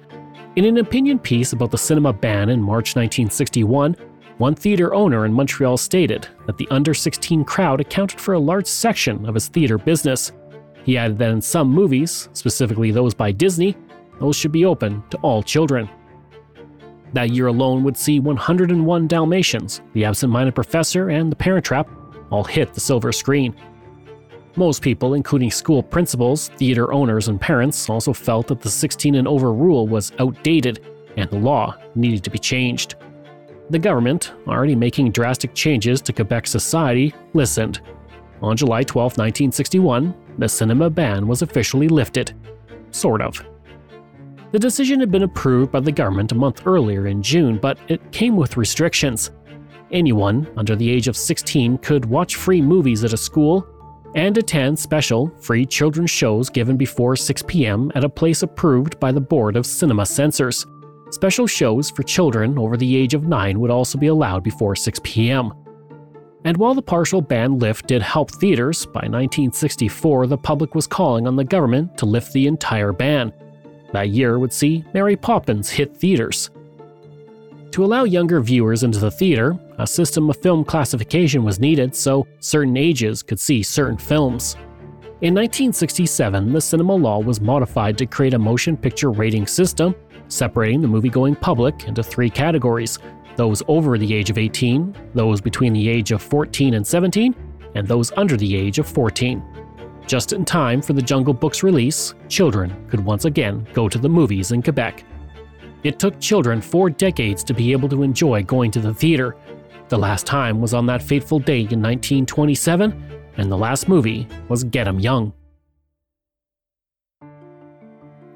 In 0.57 0.65
an 0.65 0.79
opinion 0.79 1.21
piece 1.21 1.53
about 1.53 1.71
the 1.71 1.79
cinema 1.79 2.13
ban 2.13 2.49
in 2.49 2.61
March 2.61 2.97
1961, 2.97 3.95
one 4.39 4.57
theater 4.57 4.93
owner 4.93 5.27
in 5.27 5.33
Montreal 5.33 5.77
stated 5.77 6.27
that 6.47 6.59
the 6.59 6.67
under 6.73 6.93
16 6.93 7.45
crowd 7.45 7.81
accounted 7.81 8.21
for 8.21 8.35
a 8.35 8.39
large 8.41 8.67
section 8.67 9.25
of 9.27 9.35
his 9.37 9.47
theater 9.47 9.79
business. 9.79 10.33
He 10.83 10.99
added 10.99 11.19
that 11.19 11.31
in 11.31 11.41
some 11.41 11.69
movies, 11.69 12.29
specifically 12.33 12.91
those 12.91 13.15
by 13.15 13.31
Disney, 13.31 13.77
those 14.19 14.35
should 14.35 14.51
be 14.51 14.65
open 14.65 15.05
to 15.11 15.19
all 15.19 15.45
children. 15.45 15.89
That 17.13 17.31
year 17.31 17.47
alone 17.47 17.85
would 17.85 17.97
see 17.97 18.19
101 18.19 19.07
Dalmatians, 19.07 19.83
The 19.93 20.05
Absent 20.05 20.33
Minded 20.33 20.57
Professor, 20.57 21.11
and 21.11 21.31
The 21.31 21.37
Parent 21.37 21.65
Trap 21.65 21.89
all 22.31 22.45
hit 22.45 22.75
the 22.75 22.81
silver 22.81 23.13
screen. 23.13 23.55
Most 24.57 24.83
people, 24.83 25.15
including 25.15 25.51
school 25.51 25.83
principals, 25.83 26.49
theater 26.57 26.93
owners, 26.93 27.29
and 27.29 27.41
parents, 27.41 27.89
also 27.89 28.13
felt 28.13 28.49
that 28.49 28.61
the 28.61 28.71
16 28.71 29.15
and 29.15 29.29
over 29.29 29.53
rule 29.53 29.87
was 29.87 30.13
outdated 30.19 30.85
and 31.17 31.31
the 31.31 31.39
law 31.39 31.77
needed 31.95 32.25
to 32.25 32.31
be 32.31 32.39
changed. 32.39 32.97
The 33.71 33.79
government, 33.79 34.33
already 34.49 34.75
making 34.75 35.13
drastic 35.13 35.55
changes 35.55 36.01
to 36.03 36.13
Quebec 36.13 36.49
society, 36.49 37.15
listened. 37.35 37.81
On 38.43 38.57
July 38.57 38.83
12, 38.83 39.13
1961, 39.13 40.15
the 40.39 40.49
cinema 40.49 40.91
ban 40.91 41.29
was 41.29 41.43
officially 41.43 41.87
lifted. 41.87 42.33
Sort 42.91 43.23
of. 43.23 43.45
The 44.53 44.59
decision 44.59 44.99
had 44.99 45.13
been 45.13 45.23
approved 45.23 45.71
by 45.71 45.79
the 45.79 45.93
government 45.93 46.33
a 46.33 46.35
month 46.35 46.67
earlier 46.67 47.07
in 47.07 47.23
June, 47.23 47.59
but 47.59 47.79
it 47.87 48.11
came 48.11 48.37
with 48.37 48.57
restrictions. 48.57 49.31
Anyone 49.93 50.49
under 50.57 50.77
the 50.77 50.89
age 50.89 51.09
of 51.09 51.17
16 51.17 51.79
could 51.79 52.05
watch 52.05 52.37
free 52.37 52.63
movies 52.63 53.03
at 53.03 53.13
a 53.13 53.17
school 53.17 53.67
and 54.15 54.37
attend 54.39 54.79
special 54.79 55.33
free 55.41 55.67
children's 55.67 56.11
shows 56.11 56.49
given 56.49 56.77
before 56.77 57.17
6 57.17 57.43
p.m. 57.47 57.91
at 57.95 58.05
a 58.05 58.09
place 58.09 58.43
approved 58.43 58.99
by 59.01 59.11
the 59.11 59.21
Board 59.21 59.57
of 59.57 59.67
Cinema 59.67 60.07
Censors. 60.07 60.67
Special 61.11 61.47
shows 61.47 61.91
for 61.91 62.05
children 62.05 62.57
over 62.57 62.77
the 62.77 62.97
age 62.97 63.15
of 63.15 63.25
9 63.25 63.59
would 63.59 63.71
also 63.71 63.99
be 63.99 64.07
allowed 64.07 64.45
before 64.45 64.77
6 64.77 65.01
p.m. 65.03 65.53
And 66.45 66.57
while 66.57 66.75
the 66.75 66.83
partial 66.83 67.21
ban 67.21 67.59
lift 67.59 67.89
did 67.89 68.01
help 68.01 68.31
theaters, 68.31 68.87
by 68.87 69.01
1964 69.01 70.29
the 70.29 70.39
public 70.39 70.75
was 70.75 70.87
calling 70.87 71.27
on 71.27 71.37
the 71.37 71.45
government 71.45 71.99
to 71.99 72.07
lift 72.07 72.33
the 72.33 72.47
entire 72.47 72.93
ban. 72.93 73.33
That 73.93 74.11
year 74.11 74.39
would 74.39 74.53
see 74.53 74.85
Mary 74.95 75.17
Poppins 75.17 75.69
hit 75.69 75.97
theaters. 75.97 76.51
To 77.73 77.85
allow 77.85 78.03
younger 78.03 78.41
viewers 78.41 78.83
into 78.83 78.99
the 78.99 79.13
theater, 79.13 79.57
a 79.79 79.87
system 79.87 80.29
of 80.29 80.37
film 80.39 80.65
classification 80.65 81.45
was 81.45 81.61
needed 81.61 81.95
so 81.95 82.27
certain 82.41 82.77
ages 82.77 83.23
could 83.23 83.39
see 83.39 83.63
certain 83.63 83.97
films. 83.97 84.57
In 85.21 85.35
1967, 85.35 86.53
the 86.53 86.61
cinema 86.61 86.95
law 86.95 87.21
was 87.21 87.41
modified 87.41 87.97
to 87.99 88.07
create 88.07 88.35
a 88.35 88.39
motion 88.39 88.77
picture 88.77 89.11
rating 89.11 89.47
system, 89.47 89.95
separating 90.27 90.81
the 90.81 90.89
movie-going 90.89 91.37
public 91.37 91.85
into 91.85 92.03
three 92.03 92.31
categories 92.31 92.99
those 93.37 93.63
over 93.69 93.97
the 93.97 94.13
age 94.13 94.31
of 94.31 94.39
18, 94.39 94.95
those 95.15 95.41
between 95.41 95.73
the 95.73 95.89
age 95.89 96.11
of 96.11 96.21
14 96.21 96.75
and 96.75 96.87
17, 96.87 97.35
and 97.77 97.87
those 97.87 98.13
under 98.17 98.37
the 98.37 98.57
age 98.57 98.79
of 98.79 98.89
14. 98.89 99.43
Just 100.07 100.33
in 100.33 100.45
time 100.45 100.83
for 100.83 100.93
the 100.93 101.01
Jungle 101.01 101.33
Book's 101.33 101.63
release, 101.63 102.15
children 102.29 102.75
could 102.89 103.05
once 103.05 103.27
again 103.27 103.67
go 103.73 103.89
to 103.89 103.99
the 103.99 104.09
movies 104.09 104.51
in 104.51 104.61
Quebec. 104.61 105.05
It 105.83 105.99
took 105.99 106.21
children 106.21 106.61
four 106.61 106.91
decades 106.91 107.43
to 107.45 107.55
be 107.55 107.73
able 107.73 107.89
to 107.89 108.03
enjoy 108.03 108.43
going 108.43 108.71
to 108.73 108.81
the 108.81 108.93
theater. 108.93 109.37
The 109.89 109.99
last 109.99 110.27
time 110.27 110.61
was 110.61 110.75
on 110.75 110.87
that 110.87 111.03
fateful 111.03 111.39
day 111.39 111.61
in 111.61 111.81
1927, 111.81 113.21
and 113.37 113.51
the 113.51 113.57
last 113.57 113.89
movie 113.89 114.29
was 114.49 114.63
Get 114.65 114.87
'em 114.87 115.01
Young. 115.01 115.33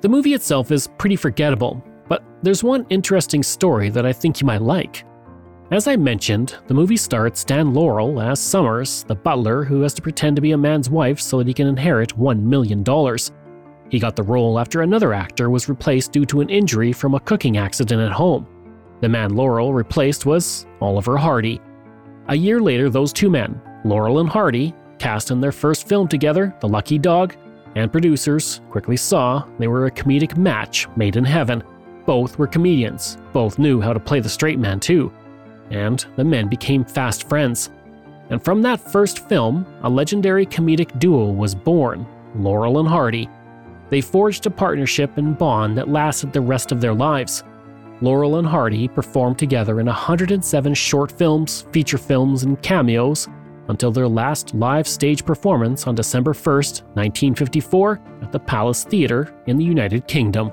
The 0.00 0.08
movie 0.08 0.34
itself 0.34 0.70
is 0.70 0.88
pretty 0.98 1.16
forgettable, 1.16 1.82
but 2.08 2.22
there's 2.42 2.64
one 2.64 2.86
interesting 2.90 3.42
story 3.42 3.88
that 3.90 4.04
I 4.04 4.12
think 4.12 4.40
you 4.40 4.46
might 4.46 4.62
like. 4.62 5.04
As 5.70 5.86
I 5.86 5.96
mentioned, 5.96 6.56
the 6.66 6.74
movie 6.74 6.96
starts 6.96 7.44
Dan 7.44 7.72
Laurel 7.72 8.20
as 8.20 8.38
Summers, 8.38 9.04
the 9.04 9.14
butler 9.14 9.64
who 9.64 9.80
has 9.80 9.94
to 9.94 10.02
pretend 10.02 10.36
to 10.36 10.42
be 10.42 10.52
a 10.52 10.58
man's 10.58 10.90
wife 10.90 11.20
so 11.20 11.38
that 11.38 11.46
he 11.46 11.54
can 11.54 11.66
inherit 11.66 12.18
$1 12.18 12.42
million. 12.42 12.84
He 13.94 14.00
got 14.00 14.16
the 14.16 14.24
role 14.24 14.58
after 14.58 14.82
another 14.82 15.14
actor 15.14 15.50
was 15.50 15.68
replaced 15.68 16.10
due 16.10 16.26
to 16.26 16.40
an 16.40 16.50
injury 16.50 16.92
from 16.92 17.14
a 17.14 17.20
cooking 17.20 17.58
accident 17.58 18.02
at 18.02 18.10
home. 18.10 18.44
The 19.00 19.08
man 19.08 19.36
Laurel 19.36 19.72
replaced 19.72 20.26
was 20.26 20.66
Oliver 20.80 21.16
Hardy. 21.16 21.60
A 22.26 22.34
year 22.34 22.60
later, 22.60 22.90
those 22.90 23.12
two 23.12 23.30
men, 23.30 23.62
Laurel 23.84 24.18
and 24.18 24.28
Hardy, 24.28 24.74
cast 24.98 25.30
in 25.30 25.40
their 25.40 25.52
first 25.52 25.86
film 25.86 26.08
together, 26.08 26.52
The 26.60 26.66
Lucky 26.66 26.98
Dog, 26.98 27.36
and 27.76 27.92
producers 27.92 28.60
quickly 28.68 28.96
saw 28.96 29.44
they 29.60 29.68
were 29.68 29.86
a 29.86 29.92
comedic 29.92 30.36
match 30.36 30.88
made 30.96 31.14
in 31.14 31.24
heaven. 31.24 31.62
Both 32.04 32.36
were 32.36 32.48
comedians, 32.48 33.16
both 33.32 33.60
knew 33.60 33.80
how 33.80 33.92
to 33.92 34.00
play 34.00 34.18
the 34.18 34.28
straight 34.28 34.58
man 34.58 34.80
too, 34.80 35.12
and 35.70 36.04
the 36.16 36.24
men 36.24 36.48
became 36.48 36.84
fast 36.84 37.28
friends. 37.28 37.70
And 38.30 38.44
from 38.44 38.60
that 38.62 38.80
first 38.80 39.28
film, 39.28 39.64
a 39.84 39.88
legendary 39.88 40.46
comedic 40.46 40.98
duo 40.98 41.30
was 41.30 41.54
born 41.54 42.04
Laurel 42.34 42.80
and 42.80 42.88
Hardy. 42.88 43.28
They 43.90 44.00
forged 44.00 44.46
a 44.46 44.50
partnership 44.50 45.16
and 45.18 45.36
bond 45.36 45.76
that 45.78 45.88
lasted 45.88 46.32
the 46.32 46.40
rest 46.40 46.72
of 46.72 46.80
their 46.80 46.94
lives. 46.94 47.44
Laurel 48.00 48.36
and 48.36 48.46
Hardy 48.46 48.88
performed 48.88 49.38
together 49.38 49.80
in 49.80 49.86
107 49.86 50.74
short 50.74 51.12
films, 51.12 51.66
feature 51.72 51.98
films, 51.98 52.42
and 52.42 52.60
cameos 52.60 53.28
until 53.68 53.90
their 53.90 54.08
last 54.08 54.54
live 54.54 54.86
stage 54.86 55.24
performance 55.24 55.86
on 55.86 55.94
December 55.94 56.32
1st, 56.32 56.82
1954, 56.94 58.00
at 58.22 58.32
the 58.32 58.38
Palace 58.38 58.84
Theatre 58.84 59.34
in 59.46 59.56
the 59.56 59.64
United 59.64 60.06
Kingdom. 60.06 60.50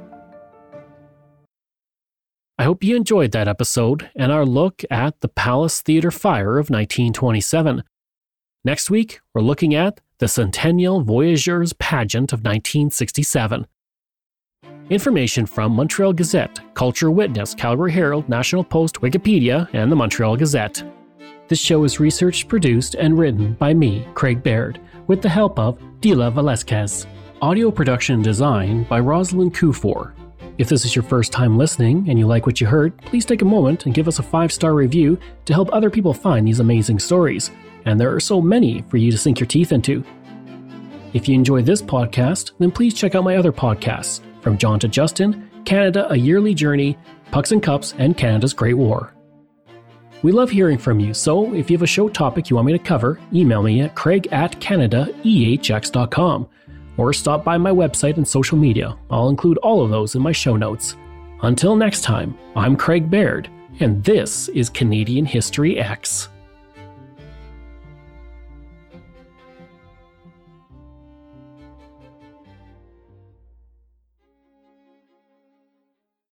I 2.58 2.63
hope 2.63 2.84
you 2.84 2.96
enjoyed 2.96 3.32
that 3.32 3.48
episode 3.48 4.12
and 4.15 4.32
our 4.32 4.46
look 4.46 4.84
at 4.91 5.20
the 5.22 5.28
Palace 5.28 5.82
Theatre 5.82 6.12
fire 6.12 6.60
of 6.60 6.70
1927. 6.70 7.84
Next 8.63 8.91
week, 8.91 9.21
we're 9.34 9.41
looking 9.41 9.74
at 9.74 10.02
the 10.19 10.28
Centennial 10.28 11.02
Voyageurs 11.02 11.74
Pageant 11.74 12.32
of 12.32 12.41
1967. 12.41 13.65
Information 14.91 15.47
from 15.47 15.71
Montreal 15.71 16.13
Gazette, 16.13 16.60
Culture 16.76 17.10
Witness, 17.10 17.56
Calgary 17.56 17.91
Herald, 17.91 18.30
National 18.30 18.63
Post, 18.63 19.02
Wikipedia, 19.02 19.67
and 19.74 19.91
the 19.91 19.95
Montreal 19.95 20.38
Gazette. 20.38 20.84
This 21.47 21.60
show 21.60 21.84
is 21.86 22.00
researched, 22.00 22.47
produced, 22.50 22.93
and 22.93 23.17
written 23.17 23.54
by 23.54 23.74
me, 23.74 24.08
Craig 24.13 24.43
Baird, 24.43 24.80
with 25.08 25.24
the 25.24 25.30
help 25.30 25.58
of 25.58 25.80
Dila 26.00 26.32
Velasquez. 26.32 27.08
Audio 27.41 27.71
production 27.71 28.21
design 28.21 28.84
by 28.84 29.00
Rosalind 29.00 29.56
Kufor. 29.56 30.13
If 30.60 30.69
this 30.69 30.86
is 30.86 30.95
your 30.95 31.02
first 31.02 31.32
time 31.32 31.58
listening 31.58 32.08
and 32.08 32.19
you 32.19 32.28
like 32.28 32.45
what 32.45 32.62
you 32.62 32.67
heard, 32.67 32.95
please 33.06 33.26
take 33.26 33.41
a 33.41 33.45
moment 33.45 33.88
and 33.88 33.95
give 33.95 34.08
us 34.08 34.19
a 34.19 34.24
five 34.24 34.52
star 34.52 34.76
review 34.76 35.17
to 35.45 35.54
help 35.54 35.74
other 35.74 35.89
people 35.89 36.13
find 36.13 36.47
these 36.47 36.60
amazing 36.60 37.00
stories 37.00 37.50
and 37.86 38.00
there 38.00 38.13
are 38.13 38.20
so 38.20 38.41
many 38.41 38.84
for 38.89 38.98
you 38.98 39.12
to 39.12 39.17
sink 39.17 39.39
your 39.39 39.48
teeth 39.48 39.72
into. 39.72 40.04
If 41.13 41.28
you 41.28 41.36
enjoy 41.36 41.62
this 41.62 41.82
podcast, 41.82 42.52
then 42.60 42.72
please 42.72 42.94
check 42.94 43.15
out 43.15 43.24
my 43.24 43.36
other 43.36 43.52
podcasts 43.52 44.22
From 44.41 44.58
John 44.58 44.80
to 44.80 44.88
Justin, 44.88 45.50
Canada 45.65 46.08
A 46.12 46.15
Yearly 46.15 46.54
Journey, 46.54 46.98
Pucks 47.32 47.52
and 47.52 47.62
Cups, 47.62 47.94
and 47.98 48.17
Canada's 48.17 48.54
Great 48.54 48.76
War. 48.76 49.13
We 50.24 50.32
love 50.32 50.50
hearing 50.50 50.78
from 50.78 51.00
you, 51.00 51.13
so 51.13 51.54
if 51.54 51.70
you 51.70 51.78
have 51.78 51.84
a 51.84 51.88
show 51.88 52.08
topic 52.08 52.50
you 52.50 52.56
want 52.56 52.67
me 52.67 52.74
to 52.74 52.80
cover, 52.80 53.20
email 53.34 53.63
me 53.63 53.82
at 53.82 53.96
craig 53.96 54.28
at 54.32 54.60
canadaehx.com 54.60 56.48
or 56.98 57.13
stop 57.13 57.44
by 57.44 57.58
my 57.58 57.72
website 57.72 58.17
and 58.17 58.28
social 58.28 58.58
media. 58.58 58.96
I'll 59.10 59.30
include 59.30 59.58
all 59.60 59.84
of 59.84 59.89
those 59.89 60.15
in 60.15 60.22
my 60.22 60.32
show 60.32 60.56
notes. 60.56 60.96
Until 61.41 61.76
next 61.76 62.02
time, 62.02 62.38
I'm 62.56 62.76
Craig 62.76 63.10
Baird 63.10 63.50
and 63.80 64.04
this 64.04 64.48
is 64.50 64.70
Canadian 64.70 65.26
History 65.26 65.76
Ehx. 65.76 66.28